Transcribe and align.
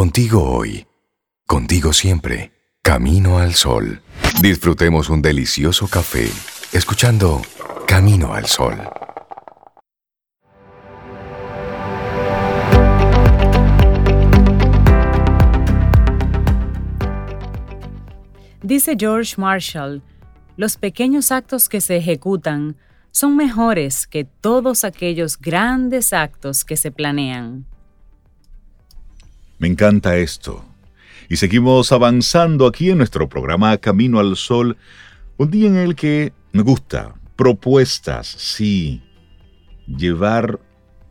Contigo 0.00 0.42
hoy, 0.42 0.86
contigo 1.46 1.92
siempre, 1.92 2.52
camino 2.80 3.36
al 3.36 3.52
sol. 3.52 4.00
Disfrutemos 4.40 5.10
un 5.10 5.20
delicioso 5.20 5.88
café, 5.88 6.26
escuchando 6.72 7.42
Camino 7.86 8.32
al 8.32 8.46
Sol. 8.46 8.78
Dice 18.62 18.96
George 18.98 19.34
Marshall, 19.36 20.02
los 20.56 20.78
pequeños 20.78 21.30
actos 21.30 21.68
que 21.68 21.82
se 21.82 21.98
ejecutan 21.98 22.78
son 23.10 23.36
mejores 23.36 24.06
que 24.06 24.24
todos 24.24 24.84
aquellos 24.84 25.38
grandes 25.38 26.14
actos 26.14 26.64
que 26.64 26.78
se 26.78 26.90
planean. 26.90 27.66
Me 29.60 29.68
encanta 29.68 30.16
esto. 30.16 30.64
Y 31.28 31.36
seguimos 31.36 31.92
avanzando 31.92 32.66
aquí 32.66 32.88
en 32.88 32.96
nuestro 32.96 33.28
programa 33.28 33.76
Camino 33.76 34.18
al 34.18 34.36
Sol, 34.36 34.78
un 35.36 35.50
día 35.50 35.68
en 35.68 35.76
el 35.76 35.94
que 35.94 36.32
me 36.52 36.62
gusta 36.62 37.14
propuestas, 37.36 38.26
sí, 38.26 39.02
llevar 39.86 40.60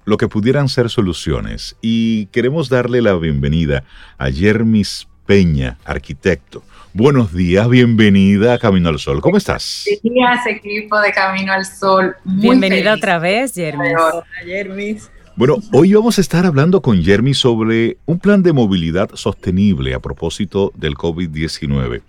lo 0.04 0.18
que 0.18 0.28
pudieran 0.28 0.68
ser 0.68 0.90
soluciones. 0.90 1.76
Y 1.80 2.26
queremos 2.28 2.70
darle 2.70 3.04
la 3.04 3.14
bienvenida 3.14 3.84
a 4.18 4.32
Jermis 4.32 5.08
Peña, 5.28 5.78
arquitecto. 5.86 6.64
Buenos 6.92 7.36
días, 7.36 7.70
bienvenida 7.70 8.56
a 8.56 8.58
Camino 8.58 8.90
al 8.90 8.98
Sol. 8.98 9.22
¿Cómo 9.22 9.38
estás? 9.38 9.86
Buenos 9.86 10.02
días, 10.02 10.48
equipo 10.48 11.00
de 11.00 11.12
Camino 11.12 11.54
al 11.54 11.68
Sol. 11.68 12.16
Bienvenida 12.24 12.96
otra 12.96 13.20
vez, 13.20 13.54
Jermis. 13.54 13.94
Hola, 13.96 14.26
Jermis. 14.44 15.12
Bueno, 15.40 15.56
hoy 15.72 15.94
vamos 15.94 16.18
a 16.18 16.22
estar 16.22 16.46
hablando 16.46 16.82
con 16.82 17.02
Jeremy 17.02 17.34
sobre 17.34 17.96
un 18.06 18.20
plan 18.20 18.44
de 18.44 18.52
movilidad 18.52 19.12
sostenible 19.14 19.94
a 19.94 20.02
propósito 20.02 20.74
del 20.76 20.96
COVID-19. 20.96 22.02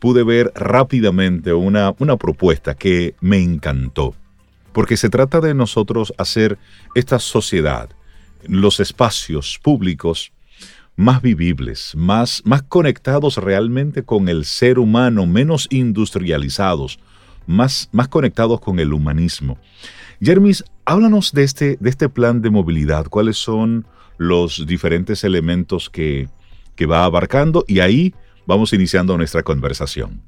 Pude 0.00 0.24
ver 0.24 0.50
rápidamente 0.56 1.52
una, 1.52 1.94
una 2.00 2.16
propuesta 2.16 2.74
que 2.74 3.14
me 3.20 3.40
encantó, 3.40 4.16
porque 4.72 4.96
se 4.96 5.10
trata 5.10 5.40
de 5.40 5.54
nosotros 5.54 6.12
hacer 6.18 6.58
esta 6.96 7.20
sociedad, 7.20 7.88
los 8.48 8.80
espacios 8.80 9.60
públicos, 9.62 10.32
más 10.96 11.22
vivibles, 11.22 11.92
más, 11.94 12.42
más 12.44 12.62
conectados 12.62 13.36
realmente 13.36 14.02
con 14.02 14.28
el 14.28 14.44
ser 14.44 14.80
humano, 14.80 15.24
menos 15.28 15.68
industrializados, 15.70 16.98
más, 17.46 17.88
más 17.92 18.08
conectados 18.08 18.60
con 18.60 18.80
el 18.80 18.92
humanismo. 18.92 19.56
Jermis, 20.20 20.64
háblanos 20.84 21.32
de 21.32 21.44
este, 21.44 21.76
de 21.80 21.90
este 21.90 22.08
plan 22.08 22.42
de 22.42 22.50
movilidad, 22.50 23.06
cuáles 23.06 23.36
son 23.36 23.86
los 24.18 24.66
diferentes 24.66 25.24
elementos 25.24 25.90
que, 25.90 26.28
que 26.76 26.86
va 26.86 27.04
abarcando 27.04 27.64
y 27.66 27.80
ahí 27.80 28.14
vamos 28.46 28.72
iniciando 28.72 29.16
nuestra 29.16 29.42
conversación. 29.42 30.22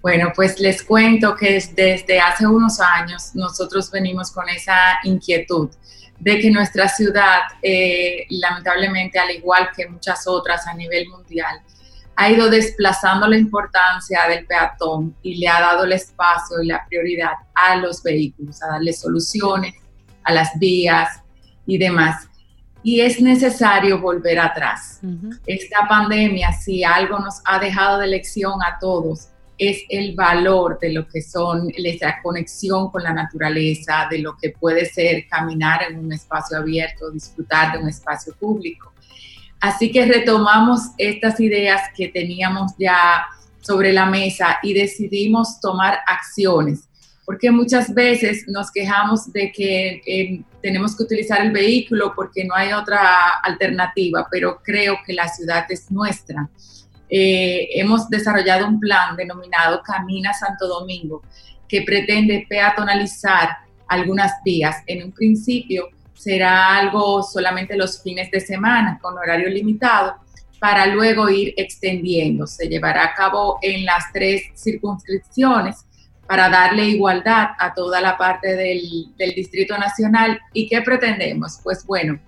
Bueno, 0.00 0.32
pues 0.36 0.60
les 0.60 0.82
cuento 0.82 1.34
que 1.34 1.62
desde 1.74 2.20
hace 2.20 2.46
unos 2.46 2.78
años 2.78 3.30
nosotros 3.34 3.90
venimos 3.90 4.30
con 4.30 4.48
esa 4.50 4.98
inquietud 5.04 5.70
de 6.18 6.38
que 6.38 6.50
nuestra 6.50 6.88
ciudad, 6.88 7.40
eh, 7.62 8.26
lamentablemente, 8.28 9.18
al 9.18 9.30
igual 9.30 9.70
que 9.74 9.88
muchas 9.88 10.26
otras 10.26 10.66
a 10.66 10.74
nivel 10.74 11.08
mundial, 11.08 11.60
ha 12.16 12.30
ido 12.30 12.48
desplazando 12.48 13.26
la 13.26 13.36
importancia 13.36 14.20
del 14.28 14.46
peatón 14.46 15.16
y 15.22 15.36
le 15.36 15.48
ha 15.48 15.60
dado 15.60 15.84
el 15.84 15.92
espacio 15.92 16.62
y 16.62 16.66
la 16.66 16.84
prioridad 16.86 17.32
a 17.54 17.76
los 17.76 18.02
vehículos, 18.02 18.62
a 18.62 18.68
darle 18.68 18.92
soluciones 18.92 19.74
a 20.22 20.32
las 20.32 20.58
vías 20.58 21.20
y 21.66 21.78
demás. 21.78 22.28
Y 22.82 23.00
es 23.00 23.20
necesario 23.20 23.98
volver 24.00 24.38
atrás. 24.38 25.00
Esta 25.46 25.88
pandemia, 25.88 26.52
si 26.52 26.84
algo 26.84 27.18
nos 27.18 27.40
ha 27.46 27.58
dejado 27.58 27.98
de 27.98 28.08
lección 28.08 28.60
a 28.62 28.78
todos, 28.78 29.28
es 29.56 29.82
el 29.88 30.14
valor 30.14 30.78
de 30.80 30.92
lo 30.92 31.06
que 31.06 31.22
son 31.22 31.68
esa 31.76 32.20
conexión 32.22 32.90
con 32.90 33.02
la 33.02 33.12
naturaleza, 33.12 34.06
de 34.10 34.18
lo 34.18 34.36
que 34.36 34.50
puede 34.50 34.84
ser 34.86 35.26
caminar 35.28 35.84
en 35.88 35.98
un 35.98 36.12
espacio 36.12 36.58
abierto, 36.58 37.10
disfrutar 37.10 37.72
de 37.72 37.78
un 37.78 37.88
espacio 37.88 38.34
público. 38.34 38.92
Así 39.64 39.90
que 39.90 40.04
retomamos 40.04 40.90
estas 40.98 41.40
ideas 41.40 41.80
que 41.96 42.08
teníamos 42.08 42.72
ya 42.78 43.24
sobre 43.62 43.94
la 43.94 44.04
mesa 44.04 44.58
y 44.62 44.74
decidimos 44.74 45.58
tomar 45.58 46.00
acciones, 46.06 46.86
porque 47.24 47.50
muchas 47.50 47.94
veces 47.94 48.44
nos 48.46 48.70
quejamos 48.70 49.32
de 49.32 49.50
que 49.52 50.02
eh, 50.04 50.42
tenemos 50.60 50.94
que 50.94 51.04
utilizar 51.04 51.40
el 51.40 51.50
vehículo 51.50 52.12
porque 52.14 52.44
no 52.44 52.54
hay 52.54 52.74
otra 52.74 53.38
alternativa, 53.42 54.28
pero 54.30 54.60
creo 54.62 54.98
que 55.06 55.14
la 55.14 55.28
ciudad 55.28 55.64
es 55.70 55.90
nuestra. 55.90 56.46
Eh, 57.08 57.68
hemos 57.80 58.10
desarrollado 58.10 58.68
un 58.68 58.78
plan 58.78 59.16
denominado 59.16 59.80
Camina 59.82 60.34
Santo 60.34 60.68
Domingo, 60.68 61.22
que 61.66 61.80
pretende 61.80 62.44
peatonalizar 62.50 63.48
algunas 63.88 64.30
vías. 64.44 64.76
En 64.86 65.04
un 65.04 65.12
principio, 65.12 65.88
será 66.14 66.76
algo 66.76 67.22
solamente 67.22 67.76
los 67.76 68.02
fines 68.02 68.30
de 68.30 68.40
semana 68.40 68.98
con 69.00 69.18
horario 69.18 69.48
limitado 69.48 70.14
para 70.58 70.86
luego 70.86 71.28
ir 71.28 71.52
extendiendo. 71.56 72.46
Se 72.46 72.68
llevará 72.68 73.04
a 73.04 73.14
cabo 73.14 73.58
en 73.60 73.84
las 73.84 74.04
tres 74.12 74.44
circunscripciones 74.56 75.84
para 76.26 76.48
darle 76.48 76.86
igualdad 76.88 77.48
a 77.58 77.74
toda 77.74 78.00
la 78.00 78.16
parte 78.16 78.56
del, 78.56 79.12
Distrito 79.34 79.76
Nacional. 79.76 80.40
¿Y 80.52 80.68
qué 80.68 80.80
pretendemos? 80.80 81.60
Pues 81.62 81.84
bueno, 81.84 82.18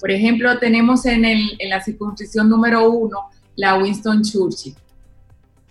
por 0.00 0.10
ejemplo, 0.10 0.58
tenemos 0.58 1.04
en, 1.04 1.22
la 1.68 1.82
circunscripción 1.82 2.48
número 2.48 2.88
uno 2.90 3.28
la 3.56 3.76
Winston 3.76 4.22
Churchill. 4.22 4.74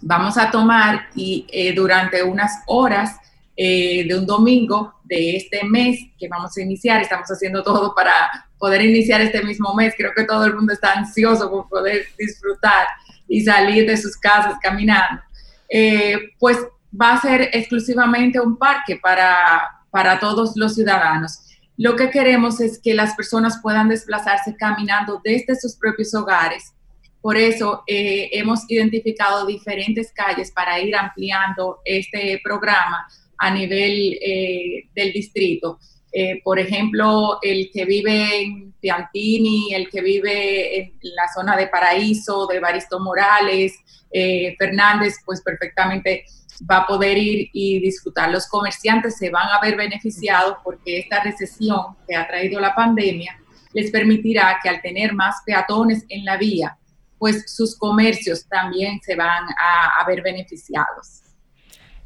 Vamos 0.01 0.37
a 0.37 0.51
tomar 0.51 1.07
y 1.15 1.47
eh, 1.51 1.73
durante 1.73 2.21
unas 2.21 2.61
horas 2.67 3.19
eh, 3.55 4.05
de 4.07 4.17
un 4.17 4.25
domingo 4.25 4.95
de 5.03 5.35
este 5.35 5.63
mes 5.63 5.99
que 6.17 6.27
vamos 6.27 6.55
a 6.57 6.61
iniciar. 6.61 7.01
Estamos 7.01 7.27
haciendo 7.29 7.63
todo 7.63 7.93
para 7.93 8.47
poder 8.57 8.81
iniciar 8.81 9.21
este 9.21 9.43
mismo 9.43 9.73
mes. 9.73 9.93
Creo 9.97 10.11
que 10.15 10.23
todo 10.23 10.45
el 10.45 10.55
mundo 10.55 10.73
está 10.73 10.93
ansioso 10.93 11.49
por 11.49 11.67
poder 11.67 12.05
disfrutar 12.17 12.87
y 13.27 13.41
salir 13.41 13.87
de 13.87 13.97
sus 13.97 14.15
casas 14.17 14.55
caminando. 14.61 15.21
Eh, 15.69 16.17
pues 16.39 16.57
va 16.99 17.13
a 17.13 17.21
ser 17.21 17.49
exclusivamente 17.53 18.39
un 18.39 18.57
parque 18.57 18.97
para, 18.97 19.61
para 19.89 20.19
todos 20.19 20.53
los 20.55 20.75
ciudadanos. 20.75 21.39
Lo 21.77 21.95
que 21.95 22.09
queremos 22.09 22.61
es 22.61 22.79
que 22.79 22.93
las 22.93 23.15
personas 23.15 23.59
puedan 23.61 23.89
desplazarse 23.89 24.55
caminando 24.55 25.21
desde 25.23 25.55
sus 25.55 25.75
propios 25.75 26.13
hogares. 26.13 26.73
Por 27.21 27.37
eso 27.37 27.83
eh, 27.87 28.29
hemos 28.33 28.69
identificado 28.69 29.45
diferentes 29.45 30.11
calles 30.11 30.51
para 30.51 30.79
ir 30.79 30.95
ampliando 30.95 31.79
este 31.85 32.41
programa 32.43 33.07
a 33.41 33.49
nivel 33.49 34.19
eh, 34.21 34.87
del 34.93 35.11
distrito. 35.11 35.79
Eh, 36.13 36.41
por 36.43 36.59
ejemplo, 36.59 37.39
el 37.41 37.71
que 37.73 37.85
vive 37.85 38.41
en 38.41 38.73
Piantini, 38.79 39.73
el 39.73 39.89
que 39.89 40.01
vive 40.01 40.79
en 40.79 40.93
la 41.01 41.27
zona 41.33 41.57
de 41.57 41.67
Paraíso, 41.67 42.45
de 42.45 42.59
Baristo 42.59 42.99
Morales, 42.99 43.73
eh, 44.11 44.55
Fernández, 44.59 45.15
pues 45.25 45.41
perfectamente 45.41 46.25
va 46.69 46.79
a 46.79 46.87
poder 46.87 47.17
ir 47.17 47.49
y 47.51 47.79
disfrutar. 47.79 48.29
Los 48.29 48.47
comerciantes 48.47 49.17
se 49.17 49.31
van 49.31 49.47
a 49.47 49.59
ver 49.59 49.75
beneficiados 49.75 50.57
porque 50.63 50.99
esta 50.99 51.23
recesión 51.23 51.97
que 52.07 52.15
ha 52.15 52.27
traído 52.27 52.59
la 52.59 52.75
pandemia 52.75 53.39
les 53.73 53.89
permitirá 53.89 54.59
que 54.61 54.69
al 54.69 54.81
tener 54.81 55.13
más 55.13 55.37
peatones 55.45 56.05
en 56.09 56.25
la 56.25 56.37
vía, 56.37 56.77
pues 57.17 57.55
sus 57.55 57.75
comercios 57.75 58.45
también 58.47 58.99
se 59.01 59.15
van 59.15 59.45
a 59.47 60.05
ver 60.05 60.21
beneficiados. 60.21 61.20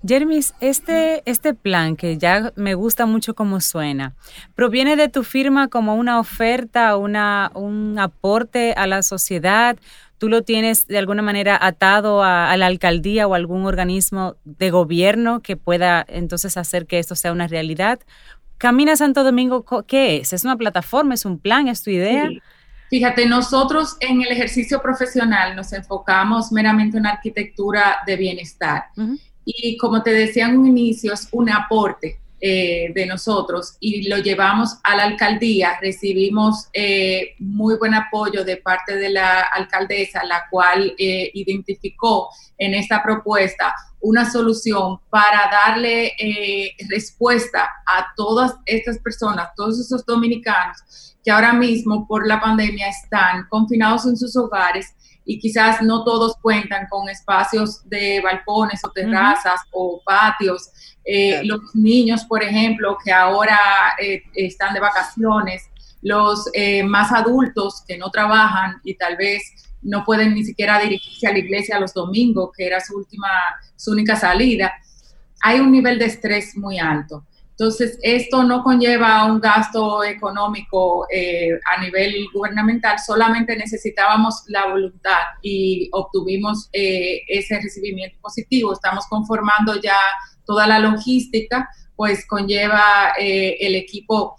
Jermis, 0.07 0.53
este, 0.59 1.23
este 1.25 1.53
plan 1.53 1.95
que 1.95 2.17
ya 2.17 2.53
me 2.55 2.75
gusta 2.75 3.05
mucho 3.05 3.33
cómo 3.33 3.59
suena, 3.59 4.13
¿proviene 4.53 4.95
de 4.95 5.09
tu 5.09 5.23
firma 5.23 5.67
como 5.67 5.95
una 5.95 6.19
oferta, 6.19 6.95
una, 6.97 7.51
un 7.55 7.97
aporte 7.97 8.73
a 8.73 8.85
la 8.85 9.01
sociedad? 9.01 9.77
¿Tú 10.17 10.29
lo 10.29 10.43
tienes 10.43 10.87
de 10.87 10.97
alguna 10.97 11.21
manera 11.21 11.57
atado 11.59 12.23
a, 12.23 12.55
la 12.55 12.67
alcaldía 12.67 13.27
o 13.27 13.33
algún 13.33 13.65
organismo 13.65 14.35
de 14.45 14.69
gobierno 14.69 15.41
que 15.41 15.57
pueda 15.57 16.05
entonces 16.07 16.55
hacer 16.57 16.85
que 16.85 16.99
esto 16.99 17.15
sea 17.15 17.31
una 17.31 17.47
realidad? 17.47 17.99
Camina 18.57 18.95
Santo 18.95 19.23
Domingo, 19.23 19.65
¿qué 19.87 20.17
es? 20.17 20.31
¿Es 20.31 20.45
una 20.45 20.55
plataforma? 20.55 21.15
¿Es 21.15 21.25
un 21.25 21.39
plan? 21.39 21.67
¿Es 21.67 21.83
tu 21.83 21.89
idea? 21.89 22.29
Fíjate, 22.89 23.25
nosotros 23.25 23.97
en 23.99 24.21
el 24.21 24.29
ejercicio 24.29 24.81
profesional 24.81 25.55
nos 25.55 25.73
enfocamos 25.73 26.51
meramente 26.51 26.97
en 26.97 27.07
arquitectura 27.07 27.97
de 28.05 28.15
bienestar. 28.15 28.85
Y 29.45 29.77
como 29.77 30.01
te 30.01 30.11
decía 30.11 30.47
en 30.47 30.57
un 30.57 30.67
inicio, 30.67 31.13
es 31.13 31.27
un 31.31 31.49
aporte 31.49 32.19
eh, 32.41 32.91
de 32.93 33.05
nosotros 33.05 33.77
y 33.79 34.09
lo 34.09 34.17
llevamos 34.17 34.77
a 34.83 34.95
la 34.95 35.03
alcaldía. 35.03 35.77
Recibimos 35.81 36.67
eh, 36.73 37.35
muy 37.39 37.75
buen 37.77 37.93
apoyo 37.93 38.43
de 38.43 38.57
parte 38.57 38.97
de 38.97 39.09
la 39.09 39.41
alcaldesa, 39.41 40.23
la 40.25 40.43
cual 40.49 40.93
eh, 40.97 41.31
identificó 41.33 42.29
en 42.57 42.73
esta 42.73 43.01
propuesta 43.01 43.73
una 44.05 44.29
solución 44.29 44.99
para 45.09 45.49
darle 45.51 46.13
eh, 46.19 46.75
respuesta 46.89 47.67
a 47.85 48.07
todas 48.15 48.53
estas 48.65 48.99
personas, 48.99 49.49
todos 49.55 49.79
esos 49.79 50.05
dominicanos 50.05 51.15
que 51.23 51.31
ahora 51.31 51.53
mismo 51.53 52.07
por 52.07 52.27
la 52.27 52.39
pandemia 52.39 52.87
están 52.87 53.47
confinados 53.49 54.05
en 54.05 54.15
sus 54.15 54.35
hogares 54.35 54.93
y 55.25 55.39
quizás 55.39 55.81
no 55.81 56.03
todos 56.03 56.35
cuentan 56.41 56.87
con 56.87 57.09
espacios 57.09 57.87
de 57.89 58.21
balcones 58.21 58.83
o 58.85 58.91
terrazas 58.91 59.59
o 59.71 60.01
patios. 60.05 60.69
Eh, 61.03 61.41
los 61.43 61.59
niños, 61.73 62.23
por 62.25 62.43
ejemplo, 62.43 62.97
que 63.03 63.11
ahora 63.11 63.57
eh, 63.99 64.21
están 64.35 64.73
de 64.73 64.79
vacaciones, 64.79 65.63
los 66.01 66.47
eh, 66.53 66.83
más 66.83 67.11
adultos 67.11 67.83
que 67.87 67.97
no 67.97 68.11
trabajan 68.11 68.79
y 68.83 68.95
tal 68.95 69.17
vez 69.17 69.41
no 69.81 70.03
pueden 70.03 70.35
ni 70.35 70.43
siquiera 70.43 70.79
dirigirse 70.79 71.27
a 71.27 71.31
la 71.31 71.39
iglesia 71.39 71.79
los 71.79 71.93
domingos, 71.93 72.51
que 72.55 72.67
era 72.67 72.79
su 72.79 72.95
última, 72.95 73.27
su 73.75 73.91
única 73.91 74.15
salida, 74.15 74.73
hay 75.41 75.59
un 75.59 75.71
nivel 75.71 75.99
de 75.99 76.05
estrés 76.05 76.55
muy 76.55 76.79
alto. 76.79 77.23
Entonces, 77.57 77.97
esto 78.01 78.43
no 78.43 78.63
conlleva 78.63 79.23
un 79.25 79.39
gasto 79.39 80.03
económico 80.03 81.07
eh, 81.09 81.51
a 81.73 81.81
nivel 81.81 82.13
gubernamental, 82.33 82.99
solamente 82.99 83.55
necesitábamos 83.55 84.43
la 84.47 84.67
voluntad 84.67 85.21
y 85.41 85.87
obtuvimos 85.93 86.67
eh, 86.73 87.21
ese 87.29 87.61
recibimiento 87.61 88.17
positivo. 88.21 88.73
Estamos 88.73 89.05
conformando 89.07 89.79
ya 89.79 89.97
toda 90.45 90.67
la 90.67 90.79
logística, 90.79 91.69
pues 91.95 92.27
conlleva 92.27 93.13
eh, 93.17 93.55
el 93.61 93.75
equipo 93.75 94.35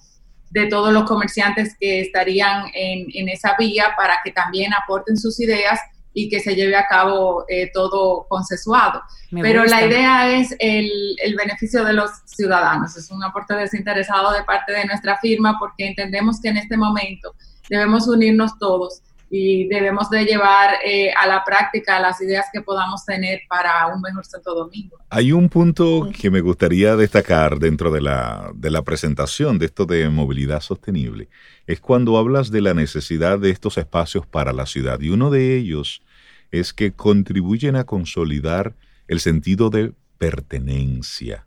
de 0.51 0.67
todos 0.67 0.93
los 0.93 1.05
comerciantes 1.05 1.75
que 1.81 2.01
estarían 2.01 2.67
en, 2.75 3.07
en 3.15 3.31
esa 3.31 3.57
vía 3.59 3.95
para 3.97 4.19
que 4.23 4.31
también 4.31 4.73
aporten 4.75 5.17
sus 5.17 5.41
ideas 5.41 5.81
y 6.19 6.31
que 6.31 6.41
se 6.41 6.57
lleve 6.57 6.75
a 6.75 6.87
cabo 6.87 7.45
eh, 7.47 7.71
todo 7.75 8.27
consensuado. 8.27 9.03
Pero 9.31 9.67
la 9.67 9.85
idea 9.85 10.35
es 10.35 10.57
el, 10.59 10.91
el, 11.23 11.37
beneficio 11.37 11.85
de 11.85 11.93
los 11.93 12.11
ciudadanos. 12.25 12.97
Es 12.97 13.11
un 13.11 13.23
aporte 13.23 13.55
desinteresado 13.55 14.33
de 14.33 14.43
parte 14.43 14.73
de 14.73 14.87
nuestra 14.87 15.19
firma 15.19 15.59
porque 15.59 15.87
entendemos 15.87 16.41
que 16.41 16.49
en 16.49 16.57
este 16.57 16.79
momento 16.79 17.35
debemos 17.69 18.09
unirnos 18.09 18.59
todos 18.59 19.03
y 19.29 19.69
debemos 19.69 20.09
de 20.09 20.25
llevar 20.25 20.77
eh, 20.85 21.13
a 21.13 21.27
la 21.27 21.45
práctica 21.45 22.01
las 22.01 22.19
ideas 22.23 22.47
que 22.51 22.63
podamos 22.63 23.05
tener 23.05 23.41
para 23.47 23.87
un 23.89 24.01
mejor 24.01 24.25
Santo 24.25 24.55
Domingo. 24.55 24.97
Hay 25.11 25.33
un 25.33 25.51
punto 25.51 26.09
que 26.19 26.31
me 26.31 26.41
gustaría 26.41 26.97
destacar 26.97 27.59
dentro 27.59 27.91
de 27.91 28.01
la, 28.01 28.53
de 28.55 28.71
la 28.71 28.83
presentación 28.83 29.59
de 29.59 29.67
esto 29.67 29.85
de 29.85 30.09
movilidad 30.09 30.61
sostenible, 30.61 31.29
es 31.67 31.81
cuando 31.81 32.17
hablas 32.17 32.51
de 32.51 32.63
la 32.63 32.73
necesidad 32.73 33.39
de 33.39 33.51
estos 33.51 33.77
espacios 33.77 34.27
para 34.27 34.55
la 34.55 34.65
ciudad 34.65 35.01
y 35.01 35.11
uno 35.11 35.31
de 35.31 35.57
ellos 35.57 36.03
es 36.51 36.73
que 36.73 36.93
contribuyen 36.93 37.77
a 37.77 37.85
consolidar 37.85 38.75
el 39.09 39.21
sentido 39.21 39.71
de 39.71 39.93
pertenencia. 40.19 41.47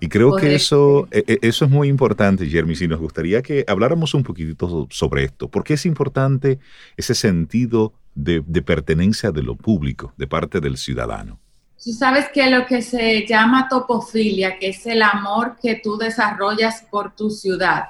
Y 0.00 0.08
creo 0.08 0.34
que 0.34 0.56
eso, 0.56 1.06
e, 1.12 1.22
e, 1.28 1.38
eso 1.42 1.64
es 1.64 1.70
muy 1.70 1.86
importante, 1.86 2.48
Jeremy, 2.48 2.74
si 2.74 2.88
nos 2.88 2.98
gustaría 2.98 3.40
que 3.40 3.64
habláramos 3.68 4.14
un 4.14 4.24
poquitito 4.24 4.88
sobre 4.90 5.22
esto. 5.22 5.48
¿Por 5.48 5.62
qué 5.62 5.74
es 5.74 5.86
importante 5.86 6.58
ese 6.96 7.14
sentido 7.14 7.92
de, 8.16 8.42
de 8.44 8.62
pertenencia 8.62 9.30
de 9.30 9.44
lo 9.44 9.54
público, 9.54 10.12
de 10.16 10.26
parte 10.26 10.58
del 10.58 10.76
ciudadano? 10.76 11.38
Tú 11.82 11.92
sabes 11.92 12.26
que 12.34 12.50
lo 12.50 12.66
que 12.66 12.82
se 12.82 13.24
llama 13.28 13.68
topofilia, 13.68 14.58
que 14.58 14.70
es 14.70 14.84
el 14.86 15.02
amor 15.02 15.56
que 15.62 15.76
tú 15.76 15.96
desarrollas 15.96 16.84
por 16.90 17.14
tu 17.14 17.30
ciudad, 17.30 17.84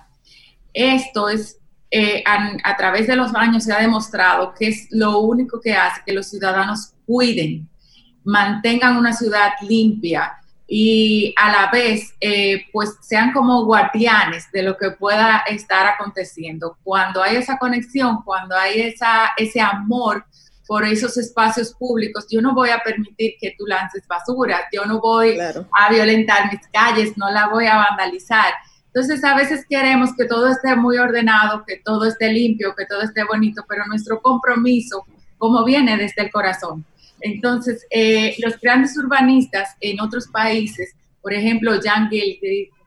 esto 0.74 1.30
es 1.30 1.61
eh, 1.94 2.24
a, 2.26 2.74
través 2.78 3.06
de 3.06 3.16
los 3.16 3.34
años 3.34 3.64
se 3.64 3.72
ha 3.74 3.78
demostrado 3.78 4.54
que 4.54 4.68
es 4.68 4.88
lo 4.90 5.18
único 5.18 5.60
que 5.60 5.74
hace 5.74 6.00
que 6.06 6.14
los 6.14 6.26
ciudadanos 6.30 6.94
cuiden, 7.04 7.68
mantengan 8.24 8.96
una 8.96 9.12
ciudad 9.12 9.50
limpia 9.60 10.38
y 10.66 11.34
a 11.36 11.52
la 11.52 11.70
vez 11.70 12.14
eh, 12.18 12.64
pues 12.72 12.96
sean 13.02 13.34
como 13.34 13.66
guardianes 13.66 14.50
de 14.52 14.62
lo 14.62 14.78
que 14.78 14.92
pueda 14.92 15.44
estar 15.46 15.86
aconteciendo. 15.86 16.78
Cuando 16.82 17.22
hay 17.22 17.36
esa 17.36 17.58
conexión, 17.58 18.22
cuando 18.24 18.56
hay 18.56 18.80
esa, 18.80 19.32
ese 19.36 19.60
amor 19.60 20.24
por 20.66 20.86
esos 20.86 21.18
espacios 21.18 21.74
públicos, 21.74 22.26
yo 22.30 22.40
no 22.40 22.54
voy 22.54 22.70
a 22.70 22.78
permitir 22.78 23.34
que 23.38 23.54
tú 23.58 23.66
lances 23.66 24.06
basura, 24.08 24.62
yo 24.72 24.86
no 24.86 24.98
voy 24.98 25.38
a 25.38 25.90
violentar 25.90 26.50
mis 26.50 26.66
calles, 26.68 27.18
no 27.18 27.30
la 27.30 27.48
voy 27.48 27.66
a 27.66 27.76
vandalizar 27.76 28.54
entonces, 28.94 29.24
a 29.24 29.34
veces 29.34 29.64
queremos 29.66 30.10
que 30.14 30.26
todo 30.26 30.48
esté 30.48 30.76
muy 30.76 30.98
ordenado, 30.98 31.64
que 31.66 31.78
todo 31.82 32.04
esté 32.04 32.30
limpio, 32.30 32.74
que 32.76 32.84
todo 32.84 33.00
esté 33.00 33.24
bonito, 33.24 33.64
pero 33.66 33.86
nuestro 33.86 34.20
compromiso, 34.20 35.06
como 35.38 35.64
viene 35.64 35.96
desde 35.96 36.22
el 36.22 36.30
corazón. 36.30 36.84
Entonces, 37.22 37.86
eh, 37.90 38.36
los 38.44 38.60
grandes 38.60 38.94
urbanistas 38.98 39.76
en 39.80 39.98
otros 39.98 40.28
países, 40.28 40.94
por 41.22 41.32
ejemplo, 41.32 41.72
Jan 41.82 42.10
Gill 42.10 42.38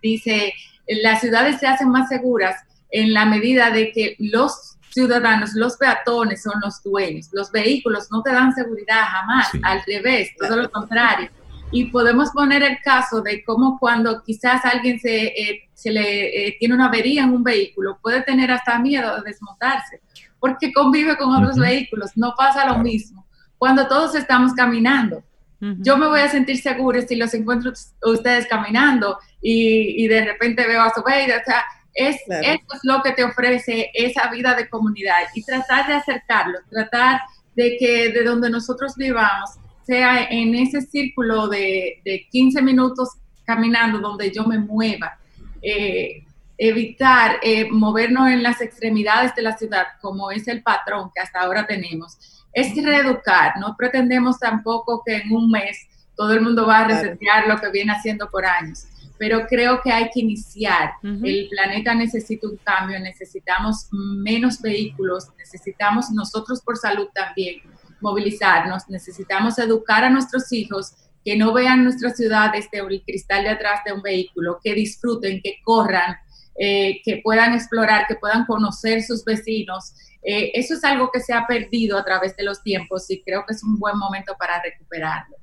dice, 0.04 0.54
las 0.88 1.22
ciudades 1.22 1.60
se 1.60 1.66
hacen 1.66 1.90
más 1.90 2.08
seguras 2.08 2.56
en 2.92 3.12
la 3.12 3.26
medida 3.26 3.72
de 3.72 3.92
que 3.92 4.16
los 4.20 4.78
ciudadanos, 4.92 5.54
los 5.56 5.76
peatones 5.76 6.44
son 6.44 6.54
los 6.64 6.84
dueños. 6.84 7.30
Los 7.32 7.52
vehículos 7.52 8.12
no 8.12 8.22
te 8.22 8.32
dan 8.32 8.54
seguridad 8.54 9.06
jamás, 9.08 9.48
al 9.64 9.82
revés, 9.88 10.30
todo 10.38 10.56
lo 10.58 10.72
contrario. 10.72 11.30
Y 11.76 11.86
podemos 11.92 12.30
poner 12.30 12.64
el 12.64 12.80
caso 12.82 13.22
de 13.22 13.44
cómo 13.44 13.78
cuando 13.78 14.24
quizás 14.24 14.64
alguien 14.64 14.98
se, 14.98 15.26
eh, 15.26 15.70
se 15.74 15.92
le 15.92 16.48
eh, 16.48 16.56
tiene 16.58 16.74
una 16.74 16.86
avería 16.86 17.26
en 17.26 17.34
un 17.34 17.44
vehículo, 17.44 18.00
puede 18.02 18.22
tener 18.22 18.50
hasta 18.50 18.80
miedo 18.80 19.14
de 19.18 19.24
desmontarse, 19.30 20.00
porque 20.40 20.72
convive 20.72 21.18
con 21.18 21.36
otros 21.36 21.58
vehículos. 21.58 22.12
No 22.16 22.34
pasa 22.38 22.66
lo 22.66 22.78
mismo 22.80 23.28
cuando 23.58 23.90
todos 23.90 24.16
estamos 24.16 24.54
caminando. 24.54 25.22
Yo 25.60 25.98
me 25.98 26.08
voy 26.08 26.22
a 26.22 26.30
sentir 26.30 26.62
seguro 26.62 27.02
si 27.02 27.18
los 27.18 27.34
encuentro 27.34 27.74
ustedes 28.04 28.48
caminando 28.48 29.18
y, 29.42 30.06
y 30.06 30.08
de 30.08 30.24
repente 30.24 30.66
veo 30.66 30.82
a 30.82 30.94
su 30.94 31.04
vida. 31.04 31.42
O 31.42 31.44
sea, 31.44 31.66
es, 31.94 32.16
esto 32.28 32.76
es 32.76 32.80
lo 32.84 33.02
que 33.02 33.12
te 33.12 33.26
ofrece 33.26 33.92
esa 33.94 34.30
vida 34.30 34.56
de 34.56 34.70
comunidad 34.70 35.24
y 35.34 35.44
tratar 35.44 35.88
de 35.88 35.96
acercarlos, 35.96 36.62
tratar 36.70 37.20
de 37.54 37.76
que 37.78 38.14
de 38.14 38.24
donde 38.24 38.50
nosotros 38.50 38.96
vivamos 38.96 39.50
sea 39.86 40.26
en 40.30 40.56
ese 40.56 40.82
círculo 40.82 41.48
de, 41.48 42.02
de 42.04 42.28
15 42.32 42.62
minutos 42.62 43.10
caminando 43.46 44.00
donde 44.00 44.32
yo 44.32 44.46
me 44.46 44.60
mueva. 44.60 45.18
Eh, 45.62 46.24
evitar 46.58 47.38
eh, 47.44 47.70
movernos 47.70 48.30
en 48.30 48.42
las 48.42 48.62
extremidades 48.62 49.36
de 49.36 49.42
la 49.42 49.58
ciudad, 49.58 49.86
como 50.02 50.32
es 50.32 50.48
el 50.48 50.64
patrón 50.64 51.12
que 51.14 51.22
hasta 51.22 51.42
ahora 51.42 51.68
tenemos, 51.68 52.18
es 52.54 52.74
reeducar. 52.82 53.54
No 53.60 53.76
pretendemos 53.78 54.40
tampoco 54.40 55.02
que 55.06 55.18
en 55.18 55.34
un 55.34 55.52
mes 55.52 55.78
todo 56.16 56.34
el 56.34 56.42
mundo 56.42 56.66
va 56.66 56.80
a 56.80 56.88
resetear 56.88 57.48
lo 57.48 57.60
que 57.60 57.70
viene 57.72 57.92
haciendo 57.92 58.30
por 58.30 58.46
años, 58.46 58.86
pero 59.18 59.46
creo 59.48 59.82
que 59.82 59.92
hay 59.92 60.10
que 60.14 60.22
iniciar. 60.22 60.92
El 61.04 61.50
planeta 61.50 61.94
necesita 61.94 62.48
un 62.48 62.58
cambio, 62.64 62.98
necesitamos 63.00 63.88
menos 63.92 64.62
vehículos, 64.62 65.28
necesitamos 65.38 66.10
nosotros 66.12 66.62
por 66.62 66.78
salud 66.78 67.10
también 67.14 67.62
movilizarnos, 68.02 68.84
necesitamos 68.90 69.58
educar 69.60 70.04
a 70.04 70.10
nuestros 70.10 70.52
hijos 70.52 70.94
que 71.24 71.36
no 71.36 71.54
vean 71.54 71.84
nuestra 71.84 72.12
ciudad 72.12 72.52
desde 72.54 72.86
el 72.88 73.04
cristal 73.04 73.44
de 73.44 73.50
atrás 73.50 73.82
de 73.86 73.94
un 73.94 74.02
vehículo, 74.02 74.60
que 74.64 74.76
disfruten, 74.76 75.42
que 75.44 75.56
corran, 75.64 76.16
eh, 76.58 77.02
que 77.04 77.22
puedan 77.24 77.54
explorar, 77.54 78.06
que 78.08 78.16
puedan 78.16 78.46
conocer 78.46 79.02
sus 79.02 79.26
vecinos. 79.26 79.94
Eh, 80.22 80.52
eso 80.54 80.76
es 80.76 80.84
algo 80.84 81.10
que 81.12 81.20
se 81.20 81.34
ha 81.34 81.48
perdido 81.48 81.98
a 81.98 82.06
través 82.06 82.36
de 82.38 82.44
los 82.44 82.62
tiempos 82.62 83.10
y 83.10 83.24
creo 83.24 83.44
que 83.48 83.54
es 83.54 83.64
un 83.64 83.80
buen 83.80 83.98
momento 83.98 84.36
para 84.38 84.62
recuperarlo. 84.62 85.36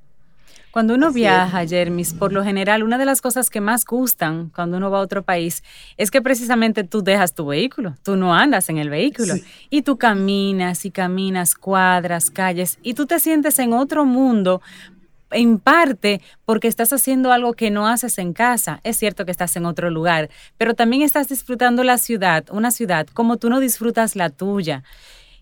Cuando 0.72 0.94
uno 0.94 1.12
viaja, 1.12 1.66
Jermis, 1.66 2.14
por 2.14 2.32
lo 2.32 2.42
general, 2.42 2.82
una 2.82 2.96
de 2.96 3.04
las 3.04 3.20
cosas 3.20 3.50
que 3.50 3.60
más 3.60 3.84
gustan 3.84 4.50
cuando 4.54 4.78
uno 4.78 4.90
va 4.90 4.98
a 4.98 5.02
otro 5.02 5.22
país 5.22 5.62
es 5.98 6.10
que 6.10 6.22
precisamente 6.22 6.82
tú 6.82 7.02
dejas 7.02 7.34
tu 7.34 7.44
vehículo, 7.44 7.94
tú 8.02 8.16
no 8.16 8.34
andas 8.34 8.70
en 8.70 8.78
el 8.78 8.88
vehículo 8.88 9.34
y 9.68 9.82
tú 9.82 9.98
caminas 9.98 10.86
y 10.86 10.90
caminas 10.90 11.54
cuadras, 11.54 12.30
calles 12.30 12.78
y 12.82 12.94
tú 12.94 13.04
te 13.04 13.20
sientes 13.20 13.58
en 13.58 13.74
otro 13.74 14.06
mundo 14.06 14.62
en 15.30 15.58
parte 15.58 16.22
porque 16.46 16.68
estás 16.68 16.90
haciendo 16.94 17.32
algo 17.32 17.52
que 17.52 17.70
no 17.70 17.86
haces 17.86 18.16
en 18.16 18.32
casa. 18.32 18.80
Es 18.82 18.96
cierto 18.96 19.26
que 19.26 19.30
estás 19.30 19.54
en 19.56 19.66
otro 19.66 19.90
lugar, 19.90 20.30
pero 20.56 20.72
también 20.72 21.02
estás 21.02 21.28
disfrutando 21.28 21.84
la 21.84 21.98
ciudad, 21.98 22.46
una 22.50 22.70
ciudad 22.70 23.06
como 23.12 23.36
tú 23.36 23.50
no 23.50 23.60
disfrutas 23.60 24.16
la 24.16 24.30
tuya. 24.30 24.84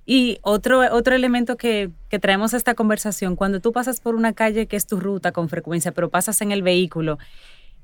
Y 0.07 0.39
otro, 0.43 0.81
otro 0.95 1.15
elemento 1.15 1.57
que, 1.57 1.91
que, 2.09 2.19
traemos 2.19 2.55
a 2.55 2.57
esta 2.57 2.75
conversación, 2.75 3.37
cuando 3.37 3.61
tú 3.61 3.73
pasas 3.73 4.01
por 4.01 4.15
una 4.15 4.33
calle 4.33 4.67
que 4.67 4.77
es 4.77 4.87
tu 4.87 4.99
ruta 4.99 5.33
con 5.33 5.49
frecuencia, 5.49 5.93
pero 5.93 6.11
pasas 6.11 6.41
en 6.41 6.53
el 6.53 6.63
vehículo, 6.63 7.19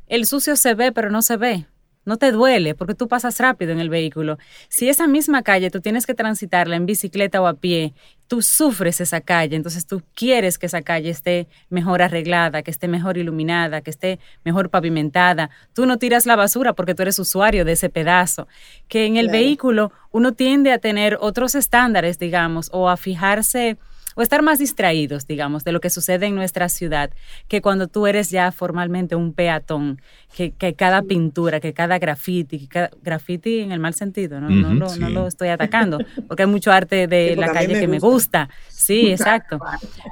el 0.09 0.27
sucio 0.27 0.57
se 0.57 0.75
ve, 0.75 0.93
pero 0.93 1.11
no 1.11 1.23
se 1.23 1.37
ve 1.37 1.67
no 2.07 2.17
te 2.17 2.33
duele 2.33 2.75
porque 2.75 2.95
tú 2.95 3.09
pasas 3.09 3.39
rápido 3.39 3.73
en 3.73 3.81
el 3.81 3.91
vehículo. 3.91 4.39
Si 4.69 4.89
esa 4.89 5.07
misma 5.07 5.43
calle 5.43 5.71
tú 5.71 5.81
tienes 5.81 6.07
que 6.07 6.15
transitarla 6.15 6.77
en 6.77 6.87
bicicleta 6.87 7.43
o 7.43 7.47
a 7.47 7.55
pie, 7.55 7.93
tú 8.29 8.43
sufres 8.43 9.01
esa 9.01 9.21
calle, 9.21 9.57
entonces 9.57 9.87
tú 9.87 10.03
quieres 10.15 10.57
que 10.57 10.67
esa 10.67 10.83
calle 10.83 11.11
esté 11.11 11.49
mejor 11.69 12.03
arreglada, 12.03 12.63
que 12.63 12.71
esté 12.71 12.89
mejor 12.89 13.19
iluminada, 13.19 13.81
que 13.81 13.91
esté 13.91 14.21
mejor 14.45 14.71
pavimentada. 14.71 15.51
Tú 15.75 15.85
no 15.85 15.99
tiras 15.99 16.27
la 16.27 16.37
basura 16.37 16.73
porque 16.73 16.95
tú 16.95 17.03
eres 17.03 17.19
usuario 17.19 17.65
de 17.65 17.73
ese 17.73 17.91
pedazo. 17.91 18.49
Que 18.89 19.07
en 19.07 19.17
el 19.17 19.29
vehículo 19.29 19.93
uno 20.13 20.33
tiende 20.33 20.73
a 20.73 20.79
tener 20.79 21.19
otros 21.21 21.55
estándares, 21.57 22.19
digamos, 22.19 22.71
o 22.73 22.89
a 22.89 22.97
fijarse 22.97 23.77
o 24.17 24.23
estar 24.23 24.43
más 24.43 24.59
distraídos, 24.59 25.27
digamos, 25.27 25.63
de 25.63 25.73
lo 25.73 25.81
que 25.81 25.91
sucede 25.91 26.27
en 26.27 26.35
nuestra 26.35 26.69
ciudad, 26.69 27.11
que 27.49 27.61
cuando 27.61 27.87
tú 27.87 28.07
eres 28.07 28.31
ya 28.31 28.51
formalmente 28.51 29.15
un 29.15 29.35
peatón, 29.35 30.01
que, 30.35 30.75
cada 30.75 31.03
pintura, 31.03 31.61
que 31.61 31.73
cada 31.73 31.99
graffiti, 31.99 32.67
que 32.67 32.89
graffiti 33.03 33.61
en 33.61 33.73
el 33.73 33.79
mal 33.79 33.95
sentido, 33.95 34.41
¿no? 34.41 34.51
no, 34.51 35.11
lo, 35.11 35.27
estoy 35.27 35.49
atacando, 35.49 35.99
porque 36.27 36.43
hay 36.43 36.49
mucho 36.49 36.73
arte 36.73 37.07
de 37.07 37.37
la 37.37 37.53
calle 37.53 37.79
que 37.79 37.87
me 37.89 37.99
gusta. 37.99 38.49
Sí, 38.69 39.11
exacto. 39.11 39.59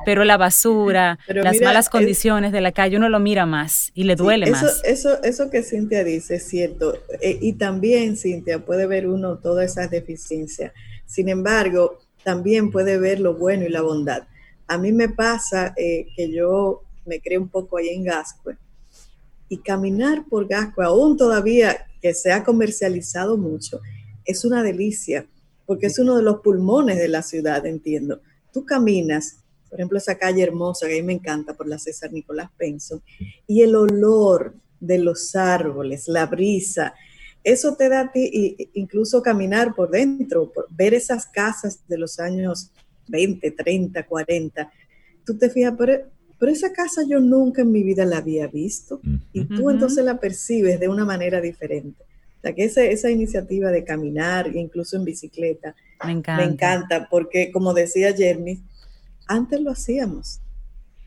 Pero 0.04 0.25
la 0.25 0.37
basura, 0.37 1.18
las 1.26 1.61
malas 1.61 1.88
condiciones 1.88 2.52
de 2.52 2.61
la 2.61 2.73
calle, 2.73 2.96
uno 2.96 3.08
lo 3.08 3.20
mira 3.20 3.46
más 3.46 3.90
y 3.94 4.04
le 4.04 4.16
duele 4.16 4.50
más. 4.50 4.82
Eso, 4.84 5.23
eso 5.23 5.50
que 5.50 5.62
Cintia 5.62 6.04
dice 6.04 6.37
es 6.37 6.46
cierto. 6.46 6.94
Eh, 7.20 7.38
y 7.40 7.54
también, 7.54 8.16
Cintia, 8.16 8.64
puede 8.64 8.87
ver 8.87 9.08
uno 9.08 9.37
todas 9.37 9.73
esas 9.73 9.90
deficiencias. 9.90 10.73
Sin 11.06 11.28
embargo, 11.28 11.99
también 12.25 12.71
puede 12.71 12.99
ver 12.99 13.21
lo 13.21 13.35
bueno 13.35 13.64
y 13.64 13.69
la 13.69 13.83
bondad. 13.83 14.25
A 14.66 14.78
mí 14.78 14.93
me 14.93 15.09
pasa 15.09 15.75
eh, 15.76 16.07
que 16.16 16.33
yo 16.33 16.83
me 17.04 17.21
creo 17.21 17.40
un 17.40 17.49
poco 17.49 17.76
ahí 17.76 17.88
en 17.88 18.04
Gascue 18.04 18.57
y 19.49 19.59
caminar 19.59 20.25
por 20.28 20.49
Gascue, 20.49 20.85
aún 20.85 21.16
todavía 21.16 21.87
que 22.00 22.14
se 22.14 22.33
ha 22.33 22.43
comercializado 22.45 23.37
mucho, 23.37 23.81
es 24.25 24.45
una 24.45 24.62
delicia, 24.62 25.26
porque 25.66 25.87
es 25.87 25.99
uno 25.99 26.16
de 26.16 26.23
los 26.23 26.40
pulmones 26.40 26.99
de 26.99 27.09
la 27.09 27.23
ciudad, 27.23 27.64
entiendo. 27.66 28.21
Tú 28.52 28.64
caminas, 28.64 29.37
por 29.69 29.78
ejemplo, 29.78 29.99
esa 29.99 30.16
calle 30.16 30.43
hermosa 30.43 30.87
que 30.87 30.95
a 30.95 30.97
mí 30.97 31.02
me 31.02 31.12
encanta 31.12 31.54
por 31.54 31.69
la 31.69 31.78
César 31.78 32.12
Nicolás 32.12 32.50
Penson, 32.57 33.02
y 33.47 33.62
el 33.62 33.76
olor 33.76 34.54
de 34.81 34.99
los 34.99 35.35
árboles, 35.37 36.09
la 36.09 36.26
brisa, 36.26 36.95
eso 37.44 37.76
te 37.76 37.90
da 37.90 38.00
a 38.00 38.12
ti 38.12 38.56
incluso 38.72 39.22
caminar 39.22 39.74
por 39.74 39.90
dentro, 39.90 40.50
ver 40.70 40.94
esas 40.94 41.26
casas 41.26 41.86
de 41.86 41.98
los 41.98 42.18
años 42.18 42.72
20, 43.08 43.50
30, 43.50 44.06
40. 44.06 44.72
Tú 45.26 45.36
te 45.36 45.50
fijas, 45.50 45.74
pero, 45.76 46.10
pero 46.38 46.50
esa 46.50 46.72
casa 46.72 47.02
yo 47.06 47.20
nunca 47.20 47.62
en 47.62 47.70
mi 47.70 47.82
vida 47.82 48.06
la 48.06 48.18
había 48.18 48.46
visto 48.46 49.00
y 49.32 49.44
tú 49.44 49.68
entonces 49.68 50.04
la 50.04 50.18
percibes 50.18 50.80
de 50.80 50.88
una 50.88 51.04
manera 51.04 51.40
diferente. 51.40 52.02
O 52.38 52.40
sea, 52.40 52.54
que 52.54 52.64
esa, 52.64 52.82
esa 52.82 53.10
iniciativa 53.10 53.70
de 53.70 53.84
caminar, 53.84 54.54
incluso 54.54 54.96
en 54.96 55.04
bicicleta, 55.04 55.74
me 56.04 56.12
encanta. 56.12 56.36
me 56.36 56.52
encanta 56.52 57.08
porque, 57.10 57.52
como 57.52 57.72
decía 57.72 58.14
Jeremy, 58.14 58.62
antes 59.26 59.60
lo 59.60 59.70
hacíamos, 59.70 60.40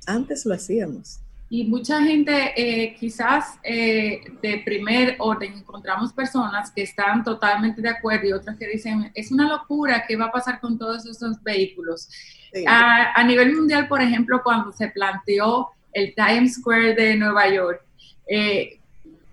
antes 0.06 0.46
lo 0.46 0.54
hacíamos. 0.54 1.20
Y 1.50 1.64
mucha 1.64 2.02
gente, 2.02 2.54
eh, 2.58 2.94
quizás 3.00 3.58
eh, 3.64 4.22
de 4.42 4.62
primer 4.66 5.16
orden, 5.20 5.54
encontramos 5.54 6.12
personas 6.12 6.72
que 6.72 6.82
están 6.82 7.24
totalmente 7.24 7.82
de 7.82 7.90
acuerdo 7.90 8.28
y 8.28 8.34
otras 8.34 8.58
que 8.58 8.68
dicen, 8.68 9.12
es 9.14 9.32
una 9.32 9.48
locura, 9.48 10.04
¿qué 10.06 10.18
va 10.18 10.26
a 10.26 10.32
pasar 10.32 10.60
con 10.60 10.78
todos 10.78 11.06
esos 11.06 11.42
vehículos? 11.42 12.10
A, 12.68 13.24
nivel 13.24 13.56
mundial, 13.56 13.88
por 13.88 14.02
ejemplo, 14.02 14.42
cuando 14.44 14.74
se 14.74 14.90
planteó 14.90 15.70
el 15.94 16.14
Times 16.16 16.56
Square 16.56 16.96
de 16.96 17.16
Nueva 17.16 17.48
York, 17.50 17.82
eh, 18.28 18.80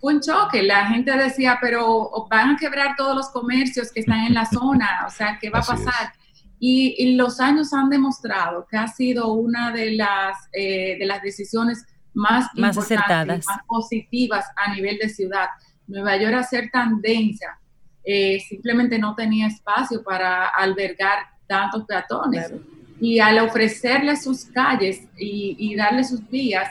fue 0.00 0.14
un 0.14 0.20
choque. 0.20 0.62
La 0.62 0.86
gente 0.86 1.16
decía, 1.16 1.58
pero 1.60 2.10
van 2.30 2.50
a 2.50 2.56
quebrar 2.56 2.94
todos 2.96 3.16
los 3.16 3.28
comercios 3.30 3.90
que 3.90 4.00
están 4.00 4.26
en 4.26 4.34
la 4.34 4.46
zona, 4.52 5.04
o 5.06 5.10
sea, 5.10 5.36
¿qué 5.40 5.50
va 5.50 5.60
a 5.60 5.64
pasar? 5.64 6.12
Y, 6.60 6.94
y, 6.98 7.16
los 7.16 7.40
años 7.40 7.72
han 7.72 7.90
demostrado 7.90 8.66
que 8.70 8.76
ha 8.76 8.86
sido 8.86 9.32
una 9.32 9.72
de 9.72 9.92
las, 9.92 10.50
de 10.52 11.02
las 11.02 11.20
decisiones 11.20 11.84
más, 12.14 12.48
más 12.54 12.78
acertadas, 12.78 13.44
más 13.46 13.60
positivas 13.66 14.46
a 14.56 14.74
nivel 14.74 14.98
de 14.98 15.08
ciudad. 15.08 15.48
Nueva 15.86 16.16
York, 16.16 16.34
a 16.34 16.42
ser 16.42 16.70
tan 16.70 17.00
densa, 17.00 17.58
eh, 18.04 18.40
simplemente 18.48 18.98
no 18.98 19.14
tenía 19.14 19.48
espacio 19.48 20.02
para 20.02 20.48
albergar 20.48 21.18
tantos 21.46 21.84
peatones. 21.84 22.52
Y 23.00 23.18
al 23.18 23.38
ofrecerle 23.40 24.16
sus 24.16 24.46
calles 24.46 25.02
y, 25.18 25.56
y 25.58 25.74
darle 25.74 26.04
sus 26.04 26.26
vías, 26.30 26.70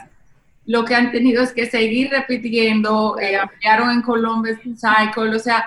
lo 0.65 0.85
que 0.85 0.95
han 0.95 1.11
tenido 1.11 1.43
es 1.43 1.51
que 1.51 1.69
seguir 1.69 2.09
repitiendo, 2.09 3.19
eh, 3.19 3.35
ampliaron 3.35 3.91
en 3.91 4.01
Columbus 4.01 4.57
Cycle, 4.61 5.35
o 5.35 5.39
sea, 5.39 5.65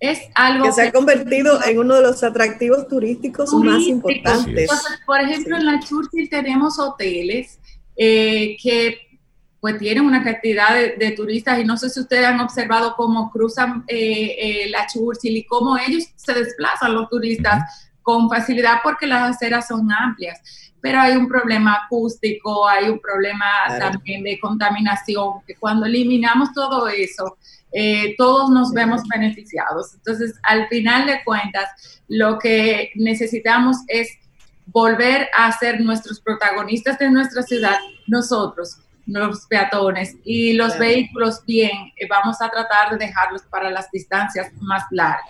es 0.00 0.20
algo 0.34 0.66
que 0.66 0.72
se 0.72 0.82
ha 0.82 0.92
convertido 0.92 1.64
en 1.64 1.78
uno 1.78 1.94
de 1.94 2.02
los 2.02 2.22
atractivos 2.22 2.88
turísticos, 2.88 3.52
más 3.54 3.82
importantes. 3.82 4.68
por 5.06 5.20
ejemplo, 5.20 5.56
en 5.56 5.66
la 5.66 5.80
Churchill 5.80 6.28
tenemos 6.28 6.78
hoteles 6.78 7.58
eh, 7.96 8.56
que 8.62 9.03
pues 9.64 9.78
tienen 9.78 10.04
una 10.04 10.22
cantidad 10.22 10.74
de, 10.98 11.10
turistas 11.12 11.58
y 11.58 11.64
no 11.64 11.78
sé 11.78 11.88
si 11.88 11.98
ustedes 11.98 12.26
han 12.26 12.38
observado 12.38 12.94
cómo 12.98 13.30
cruzan 13.30 13.82
eh, 13.88 14.36
eh, 14.38 14.68
la 14.68 14.86
Churchill 14.86 15.38
y 15.38 15.46
cómo 15.46 15.78
ellos 15.78 16.04
se 16.16 16.34
desplazan 16.34 16.92
los 16.92 17.08
turistas 17.08 17.88
con 18.02 18.28
facilidad 18.28 18.80
porque 18.82 19.06
las 19.06 19.34
aceras 19.34 19.66
son 19.66 19.90
amplias. 19.90 20.38
Pero 20.82 21.00
hay 21.00 21.16
un 21.16 21.26
problema 21.26 21.78
acústico, 21.82 22.68
hay 22.68 22.90
un 22.90 23.00
problema 23.00 23.46
también 23.78 24.22
de 24.22 24.38
contaminación, 24.38 25.40
que 25.46 25.54
cuando 25.54 25.86
eliminamos 25.86 26.52
todo 26.52 26.86
eso, 26.88 27.38
eh, 27.72 28.14
todos 28.18 28.50
nos 28.50 28.70
vemos 28.70 29.00
beneficiados. 29.08 29.94
Entonces, 29.94 30.38
al 30.42 30.68
final 30.68 31.06
de 31.06 31.24
cuentas, 31.24 32.00
lo 32.06 32.38
que 32.38 32.90
necesitamos 32.96 33.78
es 33.88 34.10
volver 34.66 35.30
a 35.34 35.50
ser 35.52 35.80
nuestros 35.80 36.20
protagonistas 36.20 36.98
de 36.98 37.10
nuestra 37.10 37.42
ciudad, 37.42 37.78
nosotros, 38.06 38.83
los 39.06 39.46
peatones 39.46 40.16
y 40.24 40.54
los 40.54 40.78
vehículos 40.78 41.42
bien, 41.46 41.92
eh, 41.96 42.06
vamos 42.08 42.40
a 42.40 42.48
tratar 42.48 42.90
de 42.90 43.06
dejarlos 43.06 43.42
para 43.42 43.70
las 43.70 43.90
distancias 43.90 44.52
más 44.60 44.84
largas. 44.90 45.24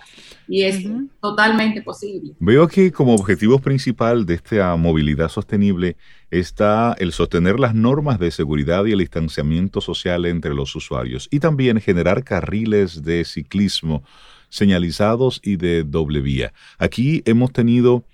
Y 0.47 0.63
es 0.63 0.85
totalmente 1.21 1.81
posible. 1.81 2.33
Veo 2.39 2.67
que 2.67 2.91
como 2.91 3.15
objetivo 3.15 3.59
principal 3.59 4.25
de 4.25 4.35
esta 4.35 4.75
movilidad 4.75 5.29
sostenible 5.29 5.97
está 6.29 6.95
el 6.99 7.11
sostener 7.11 7.59
las 7.59 7.73
normas 7.73 8.19
de 8.19 8.29
seguridad 8.29 8.85
y 8.85 8.91
el 8.91 8.99
distanciamiento 8.99 9.81
social 9.81 10.25
entre 10.25 10.53
los 10.53 10.75
usuarios 10.75 11.27
y 11.31 11.39
también 11.39 11.81
generar 11.81 12.23
carriles 12.23 13.03
de 13.03 13.25
ciclismo 13.25 14.03
señalizados 14.49 15.41
y 15.43 15.57
de 15.57 15.83
doble 15.83 16.21
vía. 16.21 16.53
Aquí 16.77 17.23
hemos 17.25 17.51
tenido 17.51 18.05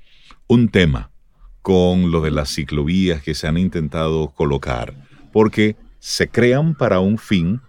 un 0.47 0.69
tema 0.69 1.11
con 1.61 2.11
lo 2.11 2.21
de 2.21 2.31
las 2.31 2.49
ciclovías 2.49 3.21
que 3.21 3.35
se 3.35 3.47
han 3.47 3.57
intentado 3.57 4.29
colocar 4.29 4.95
porque 5.31 5.75
se 5.99 6.27
crean 6.27 6.75
para 6.75 6.99
un 6.99 7.17
fin, 7.17 7.61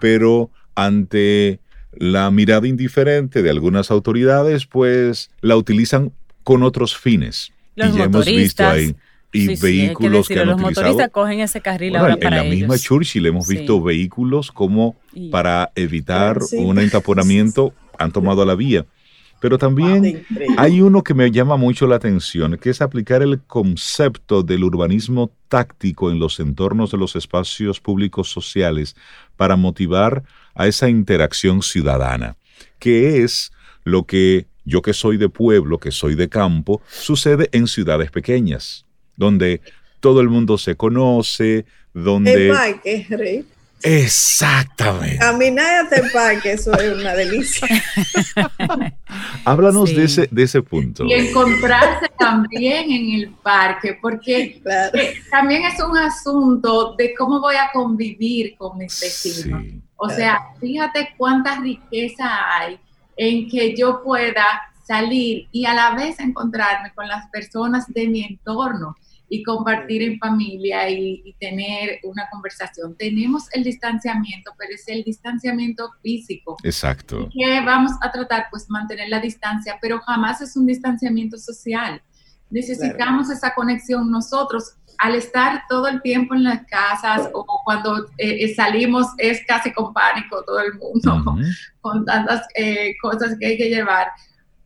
pero 0.00 0.50
ante 0.74 1.60
la 1.92 2.30
mirada 2.30 2.66
indiferente 2.66 3.42
de 3.42 3.50
algunas 3.50 3.90
autoridades, 3.90 4.66
pues 4.66 5.30
la 5.40 5.56
utilizan 5.56 6.12
con 6.42 6.62
otros 6.62 6.96
fines. 6.96 7.52
Los 7.76 7.94
y 7.94 7.98
ya 7.98 8.04
hemos 8.04 8.26
visto 8.26 8.66
ahí 8.66 8.94
y 9.34 9.60
vehículos 9.60 10.28
que, 10.28 10.38
han 10.38 10.46
los 10.46 10.60
motoristas 10.60 11.10
cogen 11.10 11.40
ese 11.40 11.60
carril 11.60 11.96
ahora 11.96 12.16
para 12.16 12.38
En 12.38 12.44
la 12.44 12.50
misma 12.54 12.78
Churchill 12.78 13.26
hemos 13.26 13.48
visto 13.48 13.82
vehículos 13.82 14.52
como 14.52 14.96
para 15.32 15.72
evitar 15.74 16.38
un 16.56 16.78
entaponamiento 16.78 17.74
han 17.98 18.12
tomado 18.12 18.44
la 18.44 18.54
vía. 18.54 18.86
Pero 19.44 19.58
también 19.58 20.24
hay 20.56 20.80
uno 20.80 21.02
que 21.02 21.12
me 21.12 21.30
llama 21.30 21.58
mucho 21.58 21.86
la 21.86 21.96
atención, 21.96 22.56
que 22.56 22.70
es 22.70 22.80
aplicar 22.80 23.20
el 23.20 23.42
concepto 23.42 24.42
del 24.42 24.64
urbanismo 24.64 25.32
táctico 25.48 26.10
en 26.10 26.18
los 26.18 26.40
entornos 26.40 26.90
de 26.90 26.96
los 26.96 27.14
espacios 27.14 27.78
públicos 27.78 28.30
sociales 28.30 28.96
para 29.36 29.56
motivar 29.56 30.22
a 30.54 30.66
esa 30.66 30.88
interacción 30.88 31.60
ciudadana, 31.60 32.38
que 32.78 33.22
es 33.22 33.52
lo 33.82 34.04
que 34.04 34.46
yo 34.64 34.80
que 34.80 34.94
soy 34.94 35.18
de 35.18 35.28
pueblo, 35.28 35.78
que 35.78 35.90
soy 35.90 36.14
de 36.14 36.30
campo, 36.30 36.80
sucede 36.88 37.50
en 37.52 37.66
ciudades 37.66 38.10
pequeñas, 38.10 38.86
donde 39.14 39.60
todo 40.00 40.22
el 40.22 40.30
mundo 40.30 40.56
se 40.56 40.74
conoce, 40.74 41.66
donde... 41.92 42.50
Exactamente. 43.84 45.18
Caminar 45.18 45.84
hasta 45.84 45.96
el 45.96 46.10
parque, 46.10 46.52
eso 46.52 46.72
es 46.72 46.94
una 46.94 47.14
delicia. 47.14 47.68
Háblanos 49.44 49.94
de, 49.94 50.04
ese, 50.04 50.26
de 50.30 50.42
ese 50.42 50.62
punto. 50.62 51.04
Y 51.04 51.12
encontrarse 51.12 52.08
también 52.18 52.90
en 52.90 53.20
el 53.20 53.28
parque, 53.42 53.98
porque 54.00 54.62
eh, 54.64 55.14
también 55.30 55.66
es 55.66 55.78
un 55.82 55.98
asunto 55.98 56.94
de 56.96 57.14
cómo 57.14 57.40
voy 57.40 57.56
a 57.56 57.70
convivir 57.74 58.56
con 58.56 58.78
mis 58.78 58.98
vecinos. 58.98 59.62
o 59.96 60.08
sea, 60.08 60.40
fíjate 60.58 61.10
cuánta 61.18 61.60
riqueza 61.60 62.24
hay 62.56 62.78
en 63.18 63.50
que 63.50 63.76
yo 63.76 64.02
pueda 64.02 64.46
salir 64.86 65.46
y 65.52 65.66
a 65.66 65.74
la 65.74 65.94
vez 65.94 66.18
encontrarme 66.20 66.92
con 66.94 67.06
las 67.06 67.28
personas 67.28 67.86
de 67.88 68.08
mi 68.08 68.22
entorno 68.24 68.96
y 69.34 69.42
compartir 69.42 70.00
en 70.02 70.18
familia 70.18 70.88
y, 70.88 71.34
tener 71.40 71.98
una 72.04 72.28
conversación. 72.30 72.94
Tenemos 72.96 73.52
el 73.52 73.64
distanciamiento, 73.64 74.52
pero 74.56 74.72
es 74.72 74.86
el 74.86 75.02
distanciamiento 75.02 75.90
físico. 76.02 76.56
Exacto. 76.62 77.28
Que 77.32 77.60
vamos 77.60 77.92
a 78.00 78.12
tratar, 78.12 78.46
pues, 78.50 78.70
mantener 78.70 79.08
la 79.08 79.18
distancia, 79.18 79.76
pero 79.82 79.98
jamás 79.98 80.40
es 80.40 80.56
un 80.56 80.66
distanciamiento 80.66 81.36
social. 81.36 82.00
Necesitamos 82.48 83.28
esa 83.28 83.52
conexión 83.54 84.08
nosotros. 84.08 84.76
Al 84.98 85.16
estar 85.16 85.64
todo 85.68 85.88
el 85.88 86.00
tiempo 86.00 86.34
en 86.34 86.44
las 86.44 86.64
casas 86.66 87.28
o 87.32 87.44
cuando 87.64 88.04
eh, 88.16 88.44
eh, 88.44 88.54
salimos 88.54 89.08
es 89.18 89.40
casi 89.48 89.72
con 89.72 89.92
pánico 89.92 90.44
todo 90.46 90.60
el 90.60 90.74
mundo, 90.74 91.36
con 91.80 92.04
tantas 92.04 92.46
eh, 92.54 92.94
cosas 93.02 93.36
que 93.40 93.46
hay 93.46 93.56
que 93.56 93.68
llevar 93.68 94.06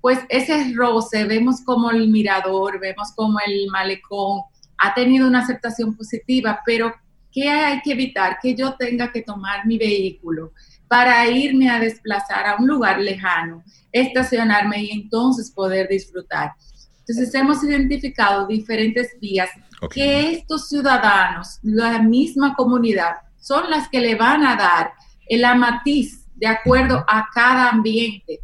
pues 0.01 0.21
ese 0.29 0.73
roce, 0.75 1.25
vemos 1.25 1.61
como 1.63 1.91
el 1.91 2.09
mirador, 2.09 2.79
vemos 2.81 3.13
como 3.17 3.39
el 3.45 3.69
malecón 3.71 4.43
ha 4.79 4.95
tenido 4.95 5.27
una 5.27 5.41
aceptación 5.41 5.97
positiva, 5.97 6.61
pero 6.65 6.95
¿qué 7.33 7.49
hay 7.49 7.81
que 7.83 7.93
evitar? 7.93 8.39
Que 8.41 8.55
yo 8.55 8.75
tenga 8.75 9.13
que 9.13 9.23
tomar 9.23 9.67
mi 9.67 9.79
vehículo 9.79 10.53
para 10.89 11.29
irme 11.29 11.69
a 11.69 11.79
desplazar 11.79 12.47
a 12.47 12.57
un 12.57 12.67
lugar 12.67 12.99
lejano, 13.01 13.63
estacionarme 13.93 14.83
y 14.83 14.91
entonces 14.91 15.51
poder 15.51 15.89
disfrutar. 15.89 16.53
Entonces 17.01 17.35
hemos 17.35 17.63
identificado 17.63 18.47
diferentes 18.47 19.17
vías 19.21 19.51
que 19.93 20.33
estos 20.33 20.69
ciudadanos, 20.69 21.59
la 21.63 22.03
misma 22.03 22.55
comunidad, 22.55 23.17
son 23.41 23.71
las 23.71 23.89
que 23.89 24.01
le 24.01 24.15
van 24.15 24.45
a 24.45 24.57
dar 24.57 24.93
el 25.27 25.43
matiz 25.57 26.18
de 26.39 26.47
acuerdo 26.47 27.05
a 27.09 27.29
cada 27.35 27.71
ambiente. 27.71 28.41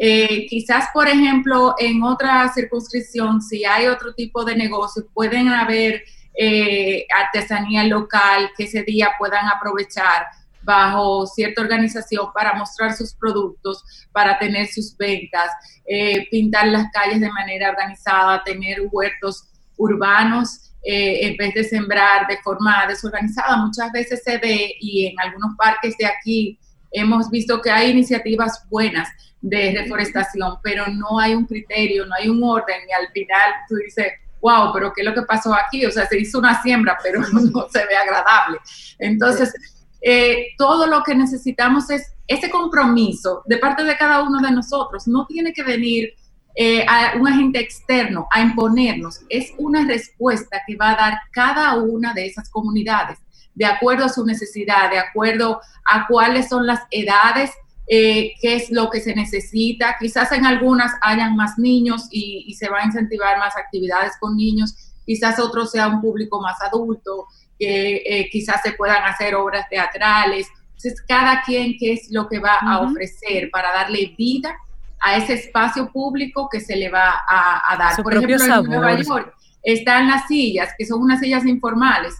Eh, 0.00 0.46
quizás, 0.48 0.88
por 0.92 1.08
ejemplo, 1.08 1.74
en 1.78 2.02
otra 2.02 2.52
circunscripción, 2.52 3.40
si 3.40 3.64
hay 3.64 3.86
otro 3.86 4.14
tipo 4.14 4.44
de 4.44 4.56
negocio, 4.56 5.06
pueden 5.14 5.48
haber 5.48 6.02
eh, 6.36 7.06
artesanía 7.16 7.84
local 7.84 8.50
que 8.56 8.64
ese 8.64 8.82
día 8.82 9.10
puedan 9.18 9.46
aprovechar 9.48 10.26
bajo 10.62 11.24
cierta 11.26 11.62
organización 11.62 12.26
para 12.34 12.54
mostrar 12.54 12.94
sus 12.94 13.14
productos, 13.14 13.84
para 14.10 14.36
tener 14.38 14.66
sus 14.66 14.96
ventas, 14.96 15.50
eh, 15.86 16.26
pintar 16.28 16.66
las 16.66 16.90
calles 16.90 17.20
de 17.20 17.30
manera 17.30 17.70
organizada, 17.70 18.42
tener 18.42 18.82
huertos 18.90 19.44
urbanos 19.76 20.72
en 20.88 21.36
vez 21.36 21.52
de 21.52 21.64
sembrar 21.64 22.28
de 22.28 22.38
forma 22.44 22.86
desorganizada. 22.86 23.56
Muchas 23.56 23.90
veces 23.90 24.22
se 24.22 24.38
ve 24.38 24.72
y 24.80 25.06
en 25.06 25.18
algunos 25.18 25.56
parques 25.56 25.96
de 25.98 26.06
aquí 26.06 26.60
hemos 26.90 27.30
visto 27.30 27.60
que 27.60 27.70
hay 27.70 27.90
iniciativas 27.90 28.64
buenas 28.68 29.08
de 29.40 29.74
reforestación, 29.78 30.54
pero 30.62 30.86
no 30.88 31.18
hay 31.18 31.34
un 31.34 31.44
criterio, 31.44 32.06
no 32.06 32.14
hay 32.18 32.28
un 32.28 32.42
orden 32.42 32.80
y 32.88 32.92
al 32.92 33.10
final 33.12 33.52
tú 33.68 33.76
dices, 33.76 34.12
wow, 34.40 34.72
pero 34.72 34.92
¿qué 34.92 35.02
es 35.02 35.06
lo 35.06 35.14
que 35.14 35.22
pasó 35.22 35.54
aquí? 35.54 35.84
O 35.86 35.90
sea, 35.90 36.06
se 36.06 36.18
hizo 36.18 36.38
una 36.38 36.60
siembra, 36.62 36.98
pero 37.02 37.20
no 37.20 37.68
se 37.70 37.86
ve 37.86 37.96
agradable. 37.96 38.58
Entonces, 38.98 39.52
eh, 40.00 40.48
todo 40.58 40.86
lo 40.86 41.02
que 41.02 41.14
necesitamos 41.14 41.90
es 41.90 42.12
ese 42.26 42.50
compromiso 42.50 43.42
de 43.46 43.58
parte 43.58 43.84
de 43.84 43.96
cada 43.96 44.22
uno 44.22 44.40
de 44.40 44.50
nosotros. 44.50 45.06
No 45.06 45.26
tiene 45.26 45.52
que 45.52 45.62
venir 45.62 46.14
eh, 46.58 46.86
a 46.88 47.14
un 47.20 47.28
agente 47.28 47.60
externo 47.60 48.26
a 48.30 48.40
imponernos, 48.40 49.20
es 49.28 49.52
una 49.58 49.86
respuesta 49.86 50.62
que 50.66 50.74
va 50.74 50.92
a 50.92 50.96
dar 50.96 51.18
cada 51.30 51.74
una 51.74 52.14
de 52.14 52.24
esas 52.24 52.48
comunidades 52.48 53.18
de 53.56 53.64
acuerdo 53.64 54.04
a 54.04 54.08
su 54.10 54.24
necesidad, 54.24 54.90
de 54.90 54.98
acuerdo 54.98 55.60
a 55.86 56.06
cuáles 56.06 56.48
son 56.48 56.66
las 56.66 56.80
edades, 56.90 57.50
eh, 57.88 58.34
qué 58.40 58.56
es 58.56 58.70
lo 58.70 58.90
que 58.90 59.00
se 59.00 59.14
necesita. 59.14 59.96
Quizás 59.98 60.30
en 60.32 60.44
algunas 60.44 60.92
hayan 61.00 61.34
más 61.36 61.58
niños 61.58 62.06
y, 62.10 62.54
se 62.54 62.68
va 62.68 62.80
a 62.80 62.84
incentivar 62.84 63.38
más 63.38 63.56
actividades 63.56 64.12
con 64.20 64.36
niños, 64.36 64.74
quizás 65.04 65.40
otro 65.40 65.66
sea 65.66 65.88
un 65.88 66.02
público 66.02 66.40
más 66.40 66.60
adulto, 66.60 67.26
que 67.58 68.02
eh, 68.06 68.28
quizás 68.30 68.60
se 68.62 68.72
puedan 68.72 69.02
hacer 69.04 69.34
obras 69.34 69.66
teatrales. 69.70 70.46
Entonces, 70.66 71.02
cada 71.08 71.42
quien 71.42 71.76
qué 71.78 71.94
es 71.94 72.08
lo 72.10 72.28
que 72.28 72.38
va 72.38 72.58
a 72.60 72.80
ofrecer 72.80 73.48
para 73.50 73.72
darle 73.72 74.14
vida 74.18 74.54
a 75.00 75.16
ese 75.16 75.32
espacio 75.32 75.90
público 75.90 76.48
que 76.50 76.60
se 76.60 76.76
le 76.76 76.90
va 76.90 77.24
a, 77.26 77.74
dar. 77.78 78.02
Por 78.02 78.14
ejemplo, 78.14 78.44
en 78.44 78.64
Nueva 78.64 79.00
York 79.00 79.34
están 79.62 80.08
las 80.08 80.26
sillas, 80.26 80.74
que 80.76 80.84
son 80.84 81.00
unas 81.00 81.20
sillas 81.20 81.46
informales, 81.46 82.14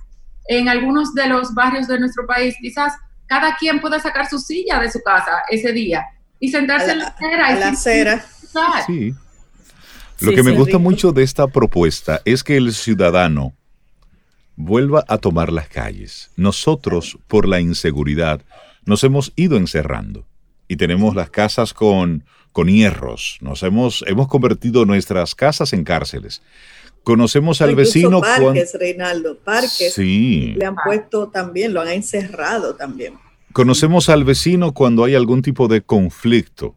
en 0.49 0.69
algunos 0.69 1.15
de 1.15 1.29
los 1.29 1.55
barrios 1.55 1.89
de 1.89 1.99
nuestro 1.99 2.27
país, 2.27 2.55
quizás 2.61 2.93
cada 3.27 3.57
quien 3.57 3.81
pueda 3.81 3.99
sacar 4.01 4.29
su 4.29 4.39
silla 4.39 4.79
de 4.81 4.91
su 4.91 5.01
casa 5.03 5.43
ese 5.51 5.73
día 5.73 6.05
y 6.39 6.51
sentarse 6.51 6.93
en 6.93 6.99
la 6.99 7.07
acera. 7.09 7.57
la 7.57 7.69
acera. 7.69 8.27
Sí. 8.87 9.15
Lo 10.21 10.33
que 10.33 10.43
me 10.43 10.53
gusta 10.53 10.79
mucho 10.79 11.13
de 11.13 11.23
esta 11.23 11.47
propuesta 11.47 12.23
es 12.25 12.43
que 12.43 12.57
el 12.57 12.73
ciudadano 12.73 13.55
vuelva 14.57 15.05
a 15.09 15.19
tomar 15.19 15.53
las 15.53 15.69
calles. 15.69 16.31
Nosotros, 16.37 17.19
por 17.27 17.47
la 17.47 17.61
inseguridad, 17.61 18.41
nos 18.87 19.05
hemos 19.05 19.33
ido 19.37 19.57
encerrando 19.57 20.27
y 20.69 20.77
tenemos 20.77 21.15
las 21.15 21.31
casas 21.31 21.75
con, 21.75 22.25
con 22.53 22.69
hierros. 22.69 23.39
Nos 23.43 23.63
hemos, 23.63 24.05
hemos 24.07 24.29
convertido 24.29 24.87
nuestras 24.87 25.35
casas 25.35 25.73
en 25.75 25.85
cárceles. 25.85 26.41
Conocemos 27.07 27.63
al 27.63 27.77
vecino. 27.77 28.21
Parques, 28.21 28.77
Reinaldo, 28.77 29.39
parques. 29.39 29.95
Sí. 29.95 30.55
Le 30.57 30.65
han 30.65 30.75
puesto 30.75 31.29
también, 31.29 31.73
lo 31.73 31.81
han 31.81 31.87
encerrado 31.87 32.75
también. 32.75 33.15
Conocemos 33.53 34.09
al 34.09 34.25
vecino 34.25 34.75
cuando 34.75 35.05
hay 35.05 35.15
algún 35.15 35.41
tipo 35.41 35.69
de 35.69 35.83
conflicto. 35.83 36.75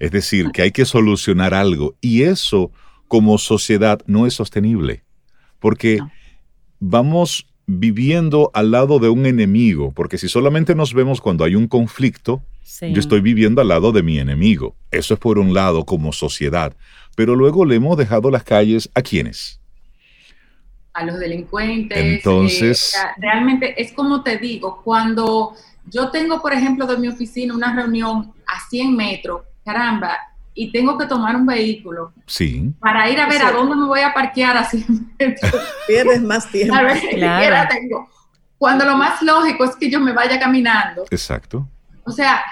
Es 0.00 0.10
decir, 0.10 0.48
que 0.52 0.62
hay 0.62 0.72
que 0.72 0.84
solucionar 0.84 1.54
algo. 1.54 1.94
Y 2.00 2.24
eso, 2.24 2.72
como 3.06 3.38
sociedad, 3.38 4.00
no 4.06 4.26
es 4.26 4.34
sostenible. 4.34 5.04
Porque 5.60 6.00
vamos 6.80 7.46
viviendo 7.64 8.50
al 8.54 8.72
lado 8.72 8.98
de 8.98 9.10
un 9.10 9.26
enemigo. 9.26 9.92
Porque 9.92 10.18
si 10.18 10.28
solamente 10.28 10.74
nos 10.74 10.92
vemos 10.92 11.20
cuando 11.20 11.44
hay 11.44 11.54
un 11.54 11.68
conflicto, 11.68 12.42
yo 12.80 12.98
estoy 12.98 13.20
viviendo 13.20 13.60
al 13.60 13.68
lado 13.68 13.92
de 13.92 14.02
mi 14.02 14.18
enemigo. 14.18 14.74
Eso 14.90 15.14
es 15.14 15.20
por 15.20 15.38
un 15.38 15.54
lado 15.54 15.84
como 15.84 16.12
sociedad 16.12 16.74
pero 17.14 17.34
luego 17.34 17.64
le 17.64 17.76
hemos 17.76 17.96
dejado 17.96 18.30
las 18.30 18.44
calles 18.44 18.90
a 18.94 19.02
quienes. 19.02 19.60
A 20.92 21.04
los 21.04 21.18
delincuentes. 21.18 21.98
Entonces. 21.98 22.94
Eh, 22.94 23.08
realmente 23.18 23.80
es 23.80 23.92
como 23.92 24.22
te 24.22 24.38
digo, 24.38 24.82
cuando 24.82 25.54
yo 25.86 26.10
tengo, 26.10 26.40
por 26.40 26.52
ejemplo, 26.52 26.86
de 26.86 26.98
mi 26.98 27.08
oficina 27.08 27.54
una 27.54 27.74
reunión 27.74 28.32
a 28.46 28.68
100 28.68 28.96
metros, 28.96 29.42
caramba, 29.64 30.18
y 30.54 30.70
tengo 30.70 30.98
que 30.98 31.06
tomar 31.06 31.34
un 31.36 31.46
vehículo. 31.46 32.12
Sí. 32.26 32.72
Para 32.78 33.08
ir 33.08 33.18
a 33.20 33.26
ver 33.26 33.42
a 33.42 33.52
dónde 33.52 33.74
me 33.76 33.86
voy 33.86 34.00
a 34.00 34.12
parquear 34.12 34.56
a 34.56 34.64
100 34.64 35.14
metros. 35.18 35.52
Pierdes 35.86 36.22
más 36.22 36.50
tiempo. 36.50 36.74
A 36.74 36.82
ver, 36.82 37.00
claro. 37.14 37.68
tengo. 37.70 38.08
Cuando 38.58 38.84
lo 38.84 38.96
más 38.96 39.22
lógico 39.22 39.64
es 39.64 39.74
que 39.76 39.90
yo 39.90 39.98
me 39.98 40.12
vaya 40.12 40.38
caminando. 40.38 41.04
Exacto. 41.10 41.66
O 42.04 42.12
sea, 42.12 42.42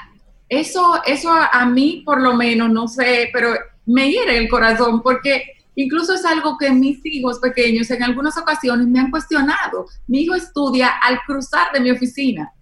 eso, 0.48 1.00
eso 1.06 1.30
a 1.30 1.66
mí 1.66 2.02
por 2.04 2.20
lo 2.20 2.34
menos, 2.34 2.70
no 2.70 2.88
sé, 2.88 3.30
pero 3.32 3.54
me 3.86 4.10
hiere 4.10 4.38
el 4.38 4.48
corazón 4.48 5.02
porque 5.02 5.44
incluso 5.74 6.14
es 6.14 6.24
algo 6.24 6.56
que 6.58 6.70
mis 6.70 7.04
hijos 7.04 7.38
pequeños 7.38 7.90
en 7.90 8.02
algunas 8.02 8.36
ocasiones 8.36 8.86
me 8.86 9.00
han 9.00 9.10
cuestionado. 9.10 9.86
Mi 10.06 10.22
hijo 10.22 10.34
estudia 10.34 10.88
al 11.02 11.20
cruzar 11.26 11.72
de 11.72 11.80
mi 11.80 11.90
oficina 11.90 12.52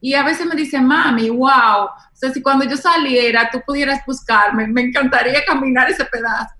y 0.00 0.14
a 0.14 0.22
veces 0.22 0.46
me 0.46 0.54
dice, 0.54 0.80
mami, 0.80 1.30
wow, 1.30 1.84
o 1.86 1.90
sea, 2.12 2.32
si 2.32 2.42
cuando 2.42 2.64
yo 2.64 2.76
saliera 2.76 3.48
tú 3.50 3.60
pudieras 3.66 4.04
buscarme, 4.06 4.66
me 4.68 4.82
encantaría 4.82 5.44
caminar 5.44 5.90
ese 5.90 6.04
pedazo. 6.04 6.54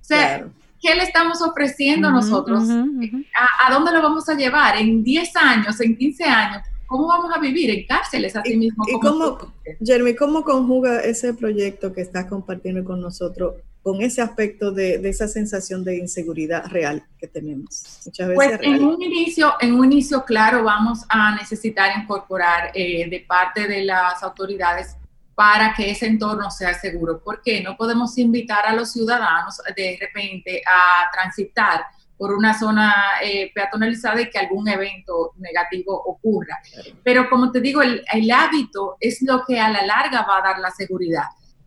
O 0.00 0.04
sea, 0.04 0.44
¿qué 0.80 0.94
le 0.94 1.04
estamos 1.04 1.40
ofreciendo 1.40 2.10
nosotros? 2.10 2.68
¿A, 2.68 3.66
¿A, 3.66 3.72
dónde 3.72 3.92
lo 3.92 4.02
vamos 4.02 4.28
a 4.28 4.34
llevar? 4.34 4.76
¿En 4.76 5.04
10 5.04 5.36
años, 5.36 5.80
en 5.80 5.96
15 5.96 6.24
años? 6.24 6.62
¿Cómo 6.90 7.06
vamos 7.06 7.30
a 7.32 7.38
vivir 7.38 7.70
en 7.70 7.86
cárceles 7.86 8.34
así 8.34 8.56
mismo? 8.56 8.84
¿Y 8.88 8.98
cómo, 8.98 9.38
Jeremy, 9.80 10.16
cómo 10.16 10.42
conjuga 10.42 10.98
ese 10.98 11.32
proyecto 11.32 11.92
que 11.92 12.00
estás 12.00 12.26
compartiendo 12.26 12.84
con 12.84 13.00
nosotros 13.00 13.54
con 13.80 14.02
ese 14.02 14.20
aspecto 14.20 14.72
de, 14.72 14.96
esa 15.08 15.28
sensación 15.28 15.84
de 15.84 15.98
inseguridad 15.98 16.66
real 16.66 17.04
que 17.16 17.28
tenemos? 17.28 18.00
Muchas 18.04 18.26
veces 18.26 18.58
pues 18.58 18.60
en 18.62 18.84
un, 18.84 19.00
inicio, 19.00 19.54
en 19.60 19.74
un 19.74 19.84
inicio, 19.84 20.24
claro, 20.24 20.64
vamos 20.64 21.04
a 21.08 21.36
necesitar 21.36 21.96
incorporar 21.96 22.72
eh, 22.74 23.08
de 23.08 23.20
parte 23.20 23.68
de 23.68 23.84
las 23.84 24.20
autoridades 24.24 24.96
para 25.36 25.72
que 25.72 25.92
ese 25.92 26.06
entorno 26.06 26.50
sea 26.50 26.74
seguro. 26.74 27.22
porque 27.24 27.62
No 27.62 27.76
podemos 27.76 28.18
invitar 28.18 28.66
a 28.66 28.74
los 28.74 28.90
ciudadanos 28.90 29.58
de 29.76 29.96
repente 30.00 30.60
a 30.66 31.08
transitar 31.12 31.84
por 32.20 32.34
una 32.34 32.52
zona 32.52 32.94
eh, 33.24 33.50
peatonalizada 33.54 34.20
y 34.20 34.28
que 34.28 34.38
algún 34.38 34.68
evento 34.68 35.32
negativo 35.38 35.98
ocurra. 36.04 36.58
Pero 37.02 37.30
como 37.30 37.50
te 37.50 37.62
digo, 37.62 37.80
el, 37.80 38.30
hábito 38.30 38.98
es 39.00 39.22
lo 39.22 39.42
que 39.46 39.58
a 39.58 39.70
la 39.70 39.86
larga 39.86 40.26
va 40.28 40.36
a 40.36 40.42
dar 40.42 40.58
la 40.58 40.70
seguridad. 40.70 41.24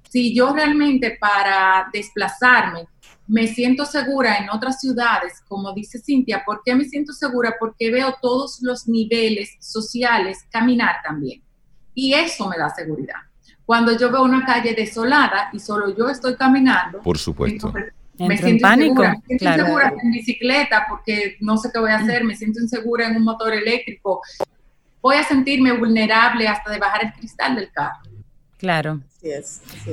Si 0.07 0.35
yo 0.35 0.53
realmente 0.53 1.17
para 1.19 1.89
desplazarme 1.91 2.87
me 3.25 3.47
siento 3.47 3.83
segura 3.83 4.37
en 4.37 4.51
otras 4.51 4.79
ciudades, 4.79 5.41
como 5.47 5.73
dice 5.73 5.97
Cintia, 5.97 6.43
¿por 6.45 6.61
qué 6.63 6.75
me 6.75 6.85
siento 6.85 7.13
segura? 7.13 7.55
Porque 7.59 7.89
veo 7.89 8.15
todos 8.21 8.59
los 8.61 8.87
niveles 8.87 9.57
sociales 9.59 10.45
caminar 10.51 10.97
también. 11.03 11.41
Y 11.95 12.13
eso 12.13 12.47
me 12.47 12.59
da 12.59 12.69
seguridad. 12.69 13.21
Cuando 13.65 13.97
yo 13.97 14.11
veo 14.11 14.21
una 14.21 14.45
calle 14.45 14.75
desolada 14.75 15.49
y 15.51 15.59
solo 15.59 15.97
yo 15.97 16.09
estoy 16.09 16.35
caminando, 16.35 17.01
por 17.01 17.17
supuesto 17.17 17.73
me 18.19 18.37
siento 18.37 18.47
en 18.47 18.59
pánico. 18.59 19.03
Insegura. 19.03 19.21
Me 19.27 19.37
siento 19.37 19.45
insegura 19.45 19.93
en 20.01 20.11
bicicleta 20.11 20.85
porque 20.89 21.37
no 21.39 21.57
sé 21.57 21.69
qué 21.73 21.79
voy 21.79 21.91
a 21.91 21.97
hacer, 21.97 22.23
me 22.23 22.35
siento 22.35 22.59
insegura 22.59 23.07
en 23.07 23.17
un 23.17 23.23
motor 23.23 23.53
eléctrico. 23.53 24.21
Voy 25.01 25.15
a 25.15 25.23
sentirme 25.23 25.73
vulnerable 25.73 26.47
hasta 26.47 26.71
de 26.71 26.79
bajar 26.79 27.05
el 27.05 27.13
cristal 27.13 27.55
del 27.55 27.71
carro. 27.71 27.99
Claro. 28.57 29.01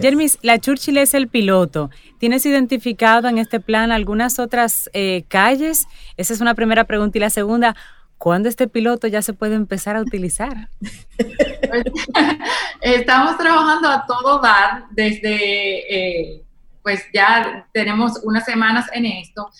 Jermis, 0.01 0.39
la 0.43 0.59
Churchill 0.59 0.99
es 0.99 1.15
el 1.15 1.29
piloto. 1.29 1.91
¿Tienes 2.19 2.47
identificado 2.47 3.29
en 3.29 3.39
este 3.39 3.61
plan 3.61 3.91
algunas 3.91 4.39
otras 4.39 4.91
eh, 4.93 5.25
calles? 5.29 5.87
Esa 6.17 6.35
es 6.35 6.41
una 6.41 6.55
primera 6.55 6.85
pregunta. 6.85 7.19
Y 7.19 7.21
la 7.21 7.31
segunda, 7.31 7.75
¿cuándo 8.19 8.49
este 8.49 8.69
piloto 8.69 9.09
ya 9.09 9.23
se 9.23 9.33
puede 9.33 9.55
empezar 9.55 9.97
a 9.97 10.03
utilizar? 10.03 10.69
Estamos 12.81 13.39
trabajando 13.39 13.89
a 13.89 14.05
todo 14.07 14.41
dar 14.41 14.85
desde... 14.93 16.35
Eh, 16.37 16.45
pues 16.83 17.05
ya 17.13 17.69
tenemos 17.73 18.21
unas 18.25 18.45
semanas 18.45 18.87
en 18.93 19.07
esto. 19.07 19.51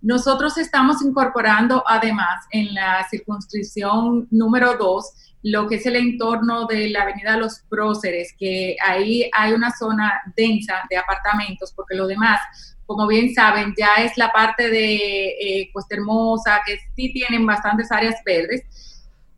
Nosotros 0.00 0.56
estamos 0.58 1.02
incorporando 1.02 1.82
además 1.86 2.46
en 2.50 2.72
la 2.74 3.06
circunscripción 3.10 4.28
número 4.30 4.76
2 4.76 5.28
lo 5.42 5.68
que 5.68 5.76
es 5.76 5.86
el 5.86 5.96
entorno 5.96 6.66
de 6.66 6.90
la 6.90 7.02
Avenida 7.02 7.36
Los 7.36 7.60
Próceres, 7.68 8.34
que 8.38 8.76
ahí 8.84 9.30
hay 9.32 9.52
una 9.52 9.70
zona 9.76 10.20
densa 10.36 10.82
de 10.90 10.96
apartamentos, 10.96 11.72
porque 11.74 11.94
lo 11.94 12.06
demás, 12.06 12.40
como 12.86 13.06
bien 13.06 13.32
saben, 13.34 13.74
ya 13.76 13.94
es 13.98 14.16
la 14.16 14.32
parte 14.32 14.68
de 14.68 15.26
eh, 15.40 15.70
Cuesta 15.72 15.94
Hermosa, 15.94 16.60
que 16.66 16.78
sí 16.96 17.12
tienen 17.12 17.46
bastantes 17.46 17.90
áreas 17.92 18.16
verdes, 18.24 18.62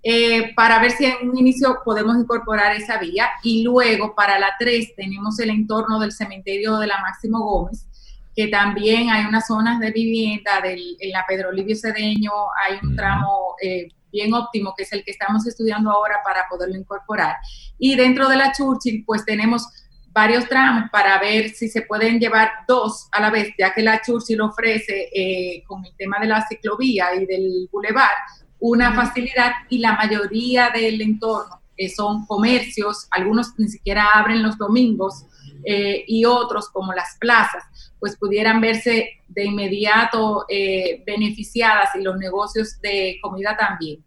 eh, 0.03 0.55
para 0.55 0.81
ver 0.81 0.93
si 0.93 1.05
en 1.05 1.29
un 1.29 1.39
inicio 1.39 1.79
podemos 1.85 2.17
incorporar 2.17 2.75
esa 2.75 2.99
vía. 2.99 3.29
Y 3.43 3.63
luego 3.63 4.15
para 4.15 4.39
la 4.39 4.55
3 4.59 4.95
tenemos 4.97 5.39
el 5.41 5.51
entorno 5.51 6.01
del 6.01 6.13
cementerio 6.13 6.79
de 6.79 6.87
la 6.87 7.01
Máximo 7.01 7.41
Gómez, 7.41 7.87
que 8.35 8.49
también 8.49 9.11
hay 9.11 9.27
unas 9.27 9.47
zonas 9.47 9.79
de 9.81 9.91
vivienda 9.91 10.61
del, 10.63 10.97
en 11.01 11.11
la 11.11 11.25
Pedro 11.29 11.53
Livio 11.53 11.77
Cedeño, 11.77 12.33
hay 12.65 12.79
un 12.83 12.97
tramo 12.97 13.55
eh, 13.63 13.89
bien 14.13 14.33
óptimo, 14.33 14.75
que 14.77 14.85
es 14.85 14.93
el 14.93 15.05
que 15.05 15.11
estamos 15.11 15.47
estudiando 15.47 15.91
ahora 15.91 16.21
para 16.25 16.49
poderlo 16.49 16.77
incorporar. 16.77 17.37
Y 17.79 17.97
dentro 17.97 18.29
de 18.29 18.37
la 18.37 18.53
Churchill, 18.53 19.05
pues 19.05 19.25
tenemos 19.25 19.67
varios 20.13 20.49
tramos 20.49 20.91
para 20.91 21.21
ver 21.21 21.51
si 21.51 21.69
se 21.69 21.83
pueden 21.83 22.19
llevar 22.19 22.51
dos 22.67 23.09
a 23.13 23.21
la 23.21 23.31
vez, 23.31 23.53
ya 23.59 23.73
que 23.73 23.83
la 23.83 24.01
Churchill 24.01 24.41
ofrece 24.41 25.09
eh, 25.15 25.63
con 25.67 25.85
el 25.85 25.95
tema 25.97 26.19
de 26.19 26.27
la 26.27 26.45
ciclovía 26.49 27.15
y 27.15 27.27
del 27.27 27.69
bulevar 27.71 28.11
una 28.61 28.95
facilidad 28.95 29.53
y 29.69 29.79
la 29.79 29.97
mayoría 29.97 30.71
del 30.71 31.01
entorno 31.01 31.61
que 31.81 31.89
son 31.89 32.27
comercios, 32.27 33.09
algunos 33.11 33.59
ni 33.59 33.69
siquiera 33.69 34.07
abren 34.13 34.43
los 34.43 34.59
domingos 34.59 35.25
eh, 35.65 36.05
y 36.07 36.27
otros 36.27 36.69
como 36.69 36.93
las 36.93 37.17
plazas, 37.19 37.65
pues 37.99 38.19
pudieran 38.19 38.61
verse 38.61 39.23
de 39.29 39.45
inmediato 39.47 40.45
eh, 40.49 41.03
beneficiadas 41.07 41.89
y 41.95 42.03
los 42.03 42.19
negocios 42.19 42.79
de 42.83 43.19
comida 43.23 43.57
también. 43.57 44.05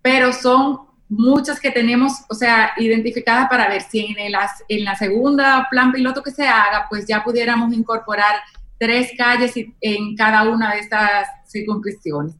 Pero 0.00 0.32
son 0.32 0.80
muchas 1.10 1.60
que 1.60 1.70
tenemos, 1.70 2.12
o 2.30 2.34
sea, 2.34 2.72
identificadas 2.78 3.50
para 3.50 3.68
ver 3.68 3.82
si 3.82 4.06
en, 4.06 4.16
en 4.16 4.84
la 4.84 4.96
segunda 4.96 5.66
plan 5.70 5.92
piloto 5.92 6.22
que 6.22 6.30
se 6.30 6.48
haga, 6.48 6.86
pues 6.88 7.06
ya 7.06 7.22
pudiéramos 7.22 7.72
incorporar 7.74 8.36
tres 8.78 9.12
calles 9.16 9.52
en 9.82 10.16
cada 10.16 10.48
una 10.48 10.72
de 10.72 10.80
estas 10.80 11.28
circunscripciones. 11.46 12.34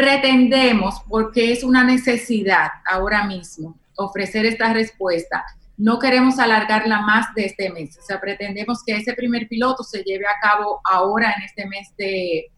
Pretendemos, 0.00 1.02
porque 1.10 1.52
es 1.52 1.62
una 1.62 1.84
necesidad 1.84 2.70
ahora 2.86 3.24
mismo, 3.24 3.78
ofrecer 3.96 4.46
esta 4.46 4.72
respuesta. 4.72 5.44
No 5.76 5.98
queremos 5.98 6.38
alargarla 6.38 7.02
más 7.02 7.34
de 7.34 7.44
este 7.44 7.68
mes. 7.68 7.98
O 7.98 8.02
sea, 8.02 8.18
pretendemos 8.18 8.82
que 8.82 8.96
ese 8.96 9.12
primer 9.12 9.46
piloto 9.46 9.82
se 9.82 10.02
lleve 10.02 10.24
a 10.24 10.40
cabo 10.40 10.80
ahora 10.90 11.34
en 11.36 11.42
este 11.42 11.66
mes 11.66 11.94
de, 11.98 12.50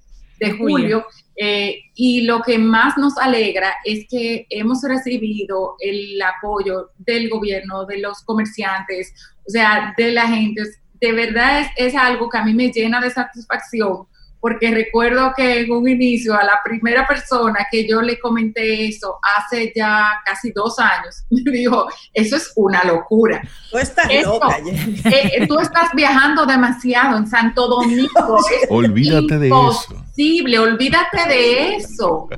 julio. 0.56 1.04
Eh, 1.34 1.80
y 1.96 2.20
lo 2.20 2.42
que 2.42 2.58
más 2.58 2.96
nos 2.96 3.18
alegra 3.18 3.74
es 3.84 4.06
que 4.08 4.46
hemos 4.48 4.80
recibido 4.84 5.74
el 5.80 6.22
apoyo 6.22 6.90
del 6.98 7.28
gobierno, 7.28 7.86
de 7.86 7.98
los 7.98 8.22
comerciantes, 8.22 9.12
o 9.44 9.50
sea, 9.50 9.92
de 9.96 10.12
la 10.12 10.28
gente. 10.28 10.62
De 11.00 11.10
verdad 11.10 11.66
es 11.76 11.96
algo 11.96 12.30
que 12.30 12.38
a 12.38 12.44
mí 12.44 12.54
me 12.54 12.70
llena 12.70 13.00
de 13.00 13.10
satisfacción 13.10 14.06
porque 14.42 14.72
recuerdo 14.72 15.32
que 15.36 15.60
en 15.60 15.70
un 15.70 15.88
inicio 15.88 16.34
a 16.34 16.42
la 16.42 16.60
primera 16.64 17.06
persona 17.06 17.64
que 17.70 17.86
yo 17.88 18.02
le 18.02 18.18
comenté 18.18 18.88
eso 18.88 19.20
hace 19.36 19.72
ya 19.74 20.20
casi 20.24 20.50
dos 20.50 20.80
años, 20.80 21.24
me 21.30 21.52
dijo, 21.52 21.86
eso 22.12 22.36
es 22.36 22.52
una 22.56 22.82
locura. 22.82 23.40
Tú 23.70 23.78
estás 23.78 24.08
loca. 24.24 24.58
Eh, 25.04 25.46
tú 25.46 25.60
estás 25.60 25.90
viajando 25.94 26.44
demasiado 26.44 27.18
en 27.18 27.28
Santo 27.28 27.68
Domingo. 27.68 28.36
olvídate 28.68 29.38
de 29.38 29.46
eso. 29.46 29.86
Imposible, 29.90 30.58
olvídate 30.58 31.28
de 31.28 31.76
eso. 31.76 32.28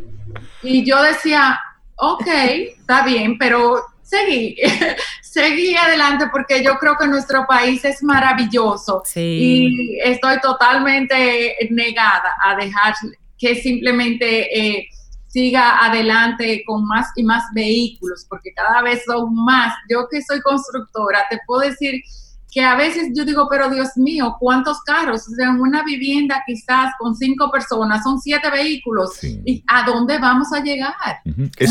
Y 0.63 0.85
yo 0.85 1.03
decía, 1.03 1.59
ok, 1.97 2.27
está 2.81 3.07
bien, 3.07 3.39
pero 3.39 3.83
seguí, 4.05 4.57
seguí 5.23 5.75
adelante 5.75 6.27
porque 6.31 6.63
yo 6.63 6.79
creo 6.79 6.97
que 6.97 7.09
nuestro 7.09 7.45
país 7.47 7.85
es 7.85 8.03
maravilloso 8.03 9.03
y 9.17 9.99
estoy 10.03 10.39
totalmente 10.41 11.57
negada 11.71 12.37
a 12.45 12.55
dejar 12.55 12.95
que 13.37 13.57
simplemente 13.57 14.59
eh, 14.59 14.89
siga 15.27 15.85
adelante 15.85 16.63
con 16.65 16.87
más 16.87 17.09
y 17.17 17.25
más 17.25 17.43
vehículos, 17.53 18.25
porque 18.29 18.53
cada 18.55 18.83
vez 18.83 19.03
son 19.05 19.35
más. 19.35 19.75
Yo 19.91 20.07
que 20.09 20.23
soy 20.23 20.41
constructora, 20.41 21.25
te 21.29 21.41
puedo 21.45 21.63
decir 21.69 22.01
que 22.55 22.63
a 22.63 22.77
veces 22.77 23.11
yo 23.13 23.25
digo, 23.25 23.49
pero 23.51 23.69
Dios 23.69 23.97
mío, 23.97 24.37
¿cuántos 24.39 24.81
carros? 24.83 25.27
O 25.27 25.35
sea, 25.35 25.49
en 25.49 25.61
una 25.61 25.83
vivienda 25.83 26.41
quizás 26.47 26.93
con 27.01 27.17
cinco 27.17 27.51
personas, 27.51 28.05
son 28.05 28.21
siete 28.21 28.49
vehículos. 28.49 29.25
¿Y 29.25 29.65
a 29.67 29.85
dónde 29.85 30.21
vamos 30.21 30.53
a 30.53 30.63
llegar? 30.63 30.95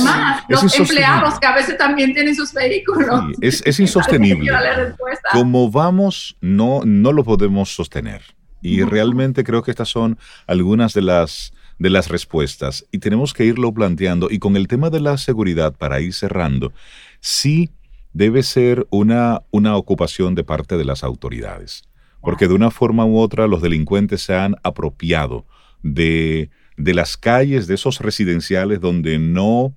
Más 0.03 0.43
los 0.49 0.77
empleados 0.77 1.39
que 1.39 1.47
a 1.47 1.55
veces 1.55 1.77
también 1.77 2.13
tienen 2.13 2.35
sus 2.35 2.51
vehículos. 2.51 3.31
es, 3.39 3.63
es, 3.65 3.79
insostenible. 3.79 4.51
Como 5.31 5.71
vamos, 5.71 6.35
no, 6.41 6.81
no 6.83 7.13
lo 7.13 7.23
podemos 7.23 7.73
sostener. 7.73 8.21
Y 8.61 8.83
realmente 8.83 9.45
creo 9.45 9.63
que 9.63 9.71
estas 9.71 9.87
son 9.87 10.19
algunas 10.47 10.93
de 10.93 11.03
las 11.03 11.53
de 11.79 11.89
las 11.89 12.07
respuestas 12.07 12.85
y 12.91 12.99
tenemos 12.99 13.33
que 13.33 13.45
irlo 13.45 13.73
planteando 13.73 14.29
y 14.29 14.39
con 14.39 14.55
el 14.55 14.67
tema 14.67 14.89
de 14.89 15.01
la 15.01 15.17
seguridad 15.17 15.73
para 15.73 15.99
ir 16.01 16.13
cerrando, 16.13 16.71
sí 17.19 17.71
debe 18.13 18.43
ser 18.43 18.87
una, 18.91 19.41
una 19.51 19.75
ocupación 19.75 20.35
de 20.35 20.43
parte 20.43 20.77
de 20.77 20.85
las 20.85 21.03
autoridades, 21.03 21.83
porque 22.21 22.47
de 22.47 22.53
una 22.53 22.71
forma 22.71 23.05
u 23.05 23.17
otra 23.17 23.47
los 23.47 23.61
delincuentes 23.61 24.21
se 24.21 24.35
han 24.35 24.55
apropiado 24.63 25.45
de, 25.81 26.49
de 26.77 26.93
las 26.93 27.17
calles, 27.17 27.67
de 27.67 27.75
esos 27.75 27.99
residenciales 27.99 28.79
donde 28.79 29.19
no 29.19 29.75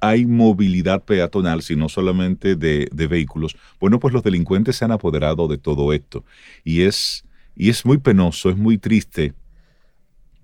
hay 0.00 0.26
movilidad 0.26 1.02
peatonal, 1.02 1.62
sino 1.62 1.88
solamente 1.88 2.54
de, 2.54 2.88
de, 2.92 3.06
vehículos. 3.08 3.56
Bueno, 3.80 3.98
pues 3.98 4.14
los 4.14 4.22
delincuentes 4.22 4.76
se 4.76 4.84
han 4.84 4.92
apoderado 4.92 5.48
de 5.48 5.58
todo 5.58 5.92
esto. 5.92 6.24
Y 6.62 6.82
es, 6.82 7.24
y 7.56 7.68
es 7.68 7.84
muy 7.84 7.98
penoso, 7.98 8.48
es 8.48 8.56
muy 8.56 8.78
triste 8.78 9.34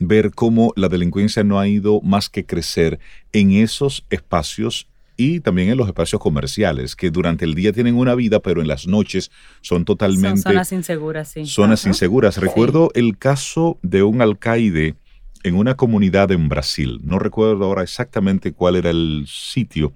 ver 0.01 0.33
cómo 0.33 0.73
la 0.75 0.89
delincuencia 0.89 1.45
no 1.45 1.61
ha 1.61 1.69
ido 1.69 2.01
más 2.01 2.29
que 2.29 2.45
crecer 2.45 2.99
en 3.33 3.53
esos 3.53 4.05
espacios 4.11 4.89
y 5.17 5.41
también 5.41 5.71
en 5.71 5.77
los 5.77 5.87
espacios 5.87 6.21
comerciales, 6.21 6.97
que 6.97 7.11
durante 7.11 7.45
el 7.45 7.55
día 7.55 7.73
tienen 7.73 7.97
una 7.97 8.15
vida, 8.15 8.41
pero 8.41 8.61
en 8.61 8.69
las 8.69 8.87
noches 8.87 9.31
son 9.61 9.85
totalmente... 9.85 10.43
Son 10.43 10.53
zonas 10.53 10.73
inseguras, 10.73 11.29
sí. 11.29 11.47
Zonas 11.47 11.87
inseguras. 11.87 12.39
Recuerdo 12.39 12.91
el 12.95 13.17
caso 13.19 13.79
de 13.83 14.03
un 14.03 14.23
alcaide 14.23 14.97
en 15.45 15.57
una 15.57 15.75
comunidad 15.75 16.33
en 16.33 16.49
Brasil, 16.49 17.01
no 17.05 17.19
recuerdo 17.19 17.67
ahora 17.67 17.83
exactamente 17.83 18.53
cuál 18.53 18.77
era 18.77 18.91
el 18.91 19.27
sitio, 19.29 19.93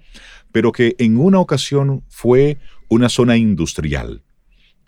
pero 0.53 0.73
que 0.73 0.95
en 0.99 1.17
una 1.17 1.41
ocasión 1.41 2.05
fue 2.09 2.59
una 2.89 3.09
zona 3.09 3.37
industrial 3.37 4.23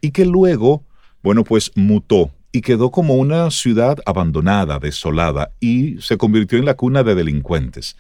y 0.03 0.11
que 0.11 0.27
luego, 0.27 0.85
bueno, 1.23 1.45
pues 1.45 1.73
mutó 1.75 2.31
y 2.53 2.61
quedó 2.61 2.91
como 2.91 3.15
una 3.15 3.51
ciudad 3.51 3.99
abandonada, 4.05 4.79
desolada 4.79 5.53
y 5.61 5.97
se 6.01 6.19
convirtió 6.19 6.59
en 6.59 6.67
la 6.67 6.75
cuna 6.75 7.03
de 7.03 7.15
delincuentes 7.15 7.97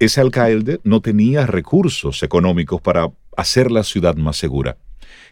ese 0.00 0.22
alcalde 0.22 0.80
no 0.82 1.02
tenía 1.02 1.46
recursos 1.46 2.22
económicos 2.22 2.80
para 2.80 3.12
hacer 3.36 3.70
la 3.70 3.84
ciudad 3.84 4.16
más 4.16 4.38
segura. 4.38 4.78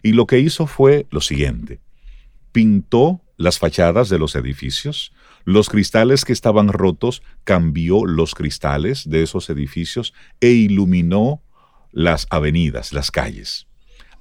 Y 0.02 0.12
lo 0.12 0.26
que 0.26 0.38
hizo 0.38 0.66
fue 0.66 1.06
lo 1.10 1.22
siguiente. 1.22 1.80
Pintó 2.52 3.22
las 3.38 3.58
fachadas 3.58 4.10
de 4.10 4.18
los 4.18 4.36
edificios, 4.36 5.12
los 5.44 5.70
cristales 5.70 6.26
que 6.26 6.34
estaban 6.34 6.68
rotos, 6.68 7.22
cambió 7.44 8.04
los 8.04 8.34
cristales 8.34 9.08
de 9.08 9.22
esos 9.22 9.48
edificios 9.48 10.12
e 10.40 10.50
iluminó 10.50 11.42
las 11.90 12.26
avenidas, 12.28 12.92
las 12.92 13.10
calles. 13.10 13.66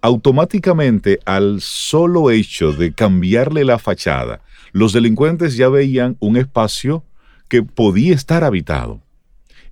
Automáticamente, 0.02 1.20
al 1.26 1.60
solo 1.60 2.32
hecho 2.32 2.72
de 2.72 2.94
cambiarle 2.94 3.66
la 3.66 3.80
fachada, 3.80 4.42
los 4.72 4.94
delincuentes 4.94 5.58
ya 5.58 5.68
veían 5.68 6.16
un 6.20 6.38
espacio 6.38 7.04
que 7.50 7.64
podía 7.64 8.16
estar 8.16 8.46
habitado. 8.46 9.02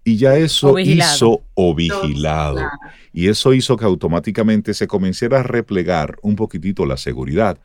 Y 0.07 0.17
ya 0.17 0.35
eso 0.35 0.77
hizo 0.77 1.41
o 1.55 1.73
vigilado. 1.73 2.61
Y 3.11 3.27
eso 3.27 3.53
hizo 3.53 3.75
que 3.75 3.85
automáticamente 3.85 4.75
se 4.75 4.85
comenzara 4.85 5.39
a 5.39 5.43
replegar 5.43 6.17
un 6.21 6.35
poquitito 6.35 6.85
la 6.85 6.95
seguridad. 6.95 7.57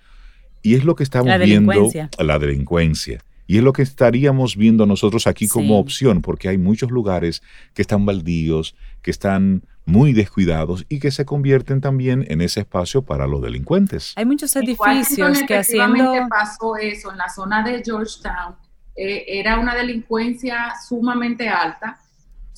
Y 0.62 0.74
es 0.74 0.85
lo 0.85 0.94
que 0.94 1.03
estamos 1.03 1.38
viendo, 1.38 1.90
la 2.18 2.38
delincuencia. 2.38 3.22
Y 3.46 3.59
es 3.59 3.62
lo 3.62 3.74
que 3.74 3.83
estaríamos 3.83 4.57
viendo 4.57 4.87
nosotros 4.87 5.26
aquí 5.26 5.48
como 5.48 5.79
opción, 5.79 6.22
porque 6.22 6.48
hay 6.48 6.57
muchos 6.57 6.90
lugares 6.90 7.42
que 7.74 7.83
están 7.83 8.07
baldíos, 8.07 8.74
que 9.03 9.11
están 9.11 9.62
muy 9.85 10.14
descuidados 10.14 10.87
y 10.88 10.98
que 10.98 11.11
se 11.11 11.26
convierten 11.26 11.83
también 11.83 12.24
en 12.29 12.40
ese 12.40 12.61
espacio 12.61 13.03
para 13.03 13.26
los 13.26 13.42
delincuentes. 13.42 14.14
Hay 14.16 14.24
muchos 14.24 14.57
edificios 14.57 15.42
que 15.46 15.57
haciendo... 15.57 16.14
pasó 16.31 16.76
eso 16.76 17.11
en 17.11 17.18
la 17.18 17.29
zona 17.29 17.62
de 17.62 17.83
Georgetown. 17.85 18.55
Eh, 18.96 19.24
era 19.26 19.59
una 19.59 19.74
delincuencia 19.74 20.72
sumamente 20.88 21.48
alta 21.48 21.98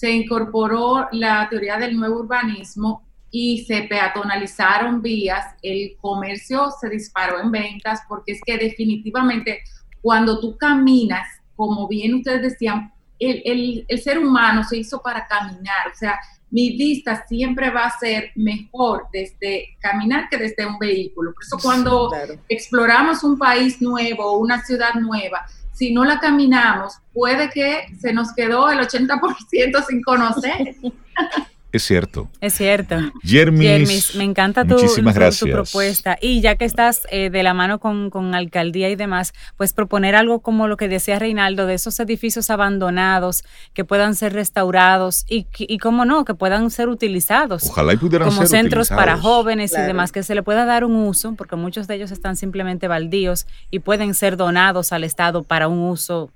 se 0.03 0.11
incorporó 0.11 1.07
la 1.13 1.49
teoría 1.49 1.77
del 1.79 1.97
nuevo 1.97 2.23
urbanismo 2.23 3.07
y 3.31 3.65
se 3.67 3.83
peatonalizaron 3.83 5.01
vías, 5.01 5.55
el 5.63 5.97
comercio 6.01 6.73
se 6.73 6.89
disparó 6.89 7.39
en 7.39 7.53
ventas 7.53 8.01
porque 8.09 8.33
es 8.33 8.41
que 8.45 8.59
definitivamente 8.59 9.61
cuando 10.01 10.41
tú 10.41 10.59
caminas, 10.59 11.25
como 11.55 11.87
bien 11.87 12.17
ustedes 12.17 12.43
decían, 12.43 12.93
el, 13.21 13.87
el, 13.89 13.99
ser 14.01 14.19
humano 14.19 14.65
se 14.65 14.79
hizo 14.79 15.01
para 15.01 15.25
caminar, 15.29 15.93
o 15.93 15.95
sea, 15.95 16.19
mi 16.51 16.77
vista 16.77 17.25
siempre 17.29 17.71
va 17.71 17.85
a 17.85 17.97
ser 17.97 18.33
mejor 18.35 19.07
desde 19.13 19.77
caminar 19.79 20.29
que 20.29 20.37
desde 20.37 20.67
un 20.67 20.81
vehículo. 20.81 21.33
Por 21.33 21.45
eso 21.45 21.59
cuando 21.63 22.11
exploramos 22.49 23.23
un 23.23 23.39
país 23.39 23.81
nuevo, 23.81 24.37
una 24.39 24.65
ciudad 24.65 24.95
nueva, 24.95 25.47
si 25.73 25.93
no 25.93 26.05
la 26.05 26.21
caminamos, 26.21 26.95
puede 27.13 27.51
que 27.51 27.87
se 28.01 28.13
nos 28.13 28.33
quedó 28.35 28.71
el 28.71 28.79
80% 28.81 29.87
sin 29.87 30.03
conocer. 30.03 30.77
Es 31.73 31.85
cierto. 31.85 32.29
Es 32.43 32.53
cierto. 32.53 32.97
Jermis, 33.23 34.15
me 34.15 34.25
encanta 34.25 34.67
tu, 34.67 34.77
tu, 34.77 35.47
propuesta. 35.51 36.19
Y 36.21 36.43
ya 36.43 36.57
que 36.57 36.67
estás 36.67 37.03
eh, 37.11 37.31
de 37.31 37.43
la 37.43 37.55
mano 37.55 37.81
con, 37.81 38.11
con, 38.11 38.35
alcaldía 38.35 38.91
y 38.91 38.97
demás, 38.97 39.33
pues 39.57 39.73
proponer 39.73 40.15
algo 40.15 40.41
como 40.41 40.69
lo 40.69 40.77
que 40.77 40.89
decía 40.89 41.19
Reinaldo, 41.19 41.65
de 41.65 41.75
esos 41.75 41.99
edificios 41.99 42.51
abandonados 42.51 43.43
que 43.73 43.87
puedan 43.87 44.15
ser 44.15 44.35
restaurados 44.35 45.25
y, 45.31 45.47
y 45.59 45.79
cómo 45.79 46.05
no, 46.05 46.27
que 46.27 46.35
puedan 46.35 46.71
ser 46.71 46.91
utilizados. 46.91 47.65
Ojalá 47.65 47.95
y 47.95 47.97
pudieran 47.97 48.29
como 48.29 48.47
centros 48.47 48.91
para 48.91 49.17
jóvenes 49.17 49.73
y 49.73 49.81
demás, 49.81 50.13
que 50.13 50.23
se 50.23 50.35
le 50.35 50.43
pueda 50.43 50.67
dar 50.67 50.85
un 50.85 50.95
uso, 50.95 51.35
porque 51.37 51.57
muchos 51.57 51.89
de 51.89 51.95
ellos 51.95 52.11
están 52.11 52.37
simplemente 52.37 52.87
baldíos 52.87 53.47
y 53.71 53.79
pueden 53.79 54.13
ser 54.13 54.37
donados 54.37 54.93
al 54.93 55.05
Estado 55.05 55.43
para 55.43 55.69
un 55.69 55.79
uso 55.79 56.31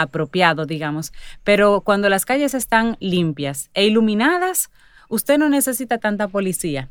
apropiado, 0.00 0.66
digamos. 0.66 1.12
Pero 1.44 1.80
cuando 1.82 2.08
las 2.08 2.24
calles 2.24 2.54
están 2.54 2.96
limpias 3.00 3.70
e 3.74 3.86
iluminadas, 3.86 4.70
usted 5.08 5.38
no 5.38 5.48
necesita 5.48 5.98
tanta 5.98 6.28
policía, 6.28 6.88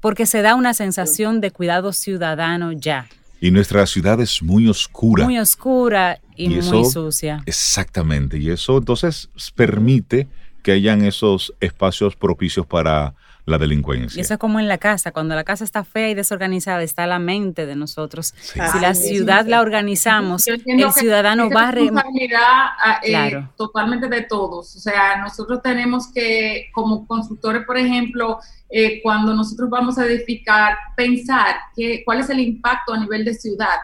porque 0.00 0.26
se 0.26 0.42
da 0.42 0.54
una 0.54 0.74
sensación 0.74 1.40
de 1.40 1.50
cuidado 1.50 1.92
ciudadano 1.92 2.72
ya. 2.72 3.08
Y 3.40 3.50
nuestra 3.50 3.86
ciudad 3.86 4.20
es 4.20 4.42
muy 4.42 4.68
oscura. 4.68 5.24
Muy 5.24 5.38
oscura 5.38 6.20
y, 6.36 6.50
muy 6.50 6.84
sucia. 6.84 7.42
Exactamente. 7.46 8.36
Y 8.36 8.50
eso 8.50 8.78
entonces 8.78 9.30
permite 9.54 10.28
que 10.62 10.72
hayan 10.72 11.02
esos 11.04 11.54
espacios 11.60 12.16
propicios 12.16 12.66
para 12.66 13.14
la 13.46 13.58
delincuencia. 13.58 14.18
Y 14.18 14.22
eso 14.22 14.34
es 14.34 14.40
como 14.40 14.60
en 14.60 14.68
la 14.68 14.78
casa, 14.78 15.12
cuando 15.12 15.34
la 15.34 15.44
casa 15.44 15.64
está 15.64 15.84
fea 15.84 16.10
y 16.10 16.14
desorganizada, 16.14 16.82
está 16.82 17.06
la 17.06 17.18
mente 17.18 17.66
de 17.66 17.76
nosotros. 17.76 18.34
Si 18.38 18.58
la 18.58 18.94
ciudad 18.94 19.46
la 19.46 19.60
organizamos, 19.60 20.46
el 20.46 20.92
ciudadano 20.92 21.50
va 21.50 21.68
a... 21.68 21.70
responsabilidad 21.72 22.40
ah, 22.42 23.00
eh, 23.02 23.46
totalmente 23.56 24.08
de 24.08 24.22
todos. 24.22 24.76
O 24.76 24.78
sea, 24.80 25.16
nosotros 25.18 25.60
tenemos 25.62 26.12
que, 26.12 26.70
como 26.72 27.06
constructores, 27.06 27.64
por 27.64 27.76
ejemplo, 27.76 28.38
eh, 28.68 29.00
cuando 29.02 29.34
nosotros 29.34 29.68
vamos 29.68 29.98
a 29.98 30.06
edificar, 30.06 30.76
pensar 30.96 31.56
que, 31.74 32.02
cuál 32.04 32.20
es 32.20 32.30
el 32.30 32.40
impacto 32.40 32.94
a 32.94 32.98
nivel 32.98 33.24
de 33.24 33.34
ciudad 33.34 33.78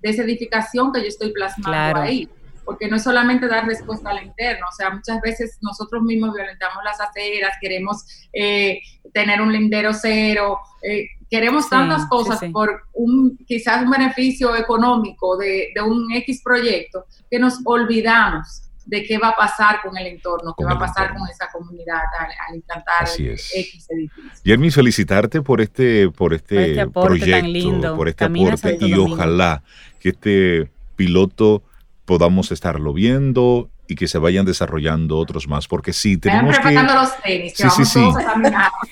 de 0.00 0.10
esa 0.10 0.22
edificación 0.22 0.92
que 0.92 1.00
yo 1.00 1.06
estoy 1.06 1.32
plasmando 1.32 2.00
ahí 2.00 2.28
porque 2.64 2.88
no 2.88 2.96
es 2.96 3.02
solamente 3.02 3.48
dar 3.48 3.66
respuesta 3.66 4.10
al 4.10 4.22
interno, 4.22 4.66
o 4.70 4.74
sea, 4.74 4.90
muchas 4.90 5.20
veces 5.20 5.58
nosotros 5.60 6.02
mismos 6.02 6.34
violentamos 6.34 6.82
las 6.84 7.00
aceras, 7.00 7.52
queremos 7.60 8.04
eh, 8.32 8.80
tener 9.12 9.40
un 9.40 9.52
lindero 9.52 9.92
cero, 9.92 10.58
eh, 10.82 11.06
queremos 11.30 11.68
tantas 11.68 12.06
cosas 12.06 12.40
por 12.52 12.84
un 12.92 13.36
quizás 13.46 13.82
un 13.82 13.90
beneficio 13.90 14.54
económico 14.54 15.36
de, 15.36 15.70
de, 15.74 15.80
un 15.80 16.12
X 16.12 16.42
proyecto 16.44 17.06
que 17.30 17.38
nos 17.38 17.58
olvidamos 17.64 18.62
de 18.84 19.04
qué 19.04 19.18
va 19.18 19.28
a 19.28 19.36
pasar 19.36 19.80
con 19.82 19.96
el 19.96 20.06
entorno, 20.06 20.54
qué 20.56 20.64
va 20.64 20.72
a 20.72 20.78
pasar 20.78 21.14
con 21.16 21.28
esa 21.28 21.48
comunidad 21.52 22.02
al, 22.18 22.56
implantar 22.56 23.08
X 23.08 23.86
edificio. 23.90 24.30
Yermi, 24.44 24.70
felicitarte 24.70 25.40
por 25.42 25.60
este, 25.60 26.10
por 26.10 26.34
este, 26.34 26.72
este 26.72 26.88
proyecto, 26.88 27.96
por 27.96 28.08
este 28.08 28.24
aporte 28.24 28.78
y 28.80 28.94
ojalá 28.94 29.62
que 30.00 30.10
este 30.10 30.70
piloto 30.96 31.62
podamos 32.04 32.52
estarlo 32.52 32.92
viendo 32.92 33.70
y 33.88 33.94
que 33.94 34.08
se 34.08 34.18
vayan 34.18 34.46
desarrollando 34.46 35.18
otros 35.18 35.48
más, 35.48 35.68
porque 35.68 35.92
sí, 35.92 36.16
tenemos 36.16 36.58
que... 36.58 36.72
Los 36.72 37.22
tenis, 37.22 37.54
sí, 37.56 37.68
sí, 37.76 37.84
sí. 37.84 38.00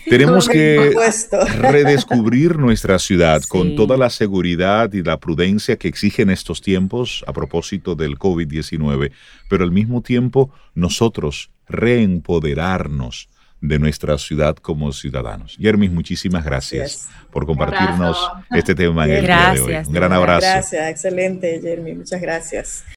tenemos 0.08 0.48
que 0.48 0.94
redescubrir 1.58 2.58
nuestra 2.58 2.98
ciudad 2.98 3.42
con 3.48 3.76
toda 3.76 3.96
la 3.96 4.10
seguridad 4.10 4.92
y 4.92 5.02
la 5.02 5.18
prudencia 5.18 5.76
que 5.76 5.88
exigen 5.88 6.30
estos 6.30 6.60
tiempos 6.60 7.24
a 7.26 7.32
propósito 7.32 7.94
del 7.94 8.18
COVID-19, 8.18 9.12
pero 9.48 9.64
al 9.64 9.72
mismo 9.72 10.02
tiempo 10.02 10.50
nosotros 10.74 11.50
reempoderarnos 11.68 13.28
de 13.60 13.78
nuestra 13.78 14.16
ciudad 14.18 14.56
como 14.56 14.92
ciudadanos. 14.92 15.56
Yermis, 15.58 15.90
muchísimas 15.90 16.44
gracias 16.44 17.08
por 17.30 17.46
compartirnos 17.46 18.16
este 18.50 18.74
tema 18.74 19.04
en 19.04 19.10
el 19.10 19.26
día 19.26 19.52
de 19.54 19.60
hoy. 19.60 19.74
Un 19.86 19.92
gran 19.92 20.12
abrazo. 20.12 20.46
Gracias, 20.46 20.90
excelente, 20.90 21.60
Jeremy, 21.62 21.94
muchas 21.94 22.20
gracias. 22.20 22.84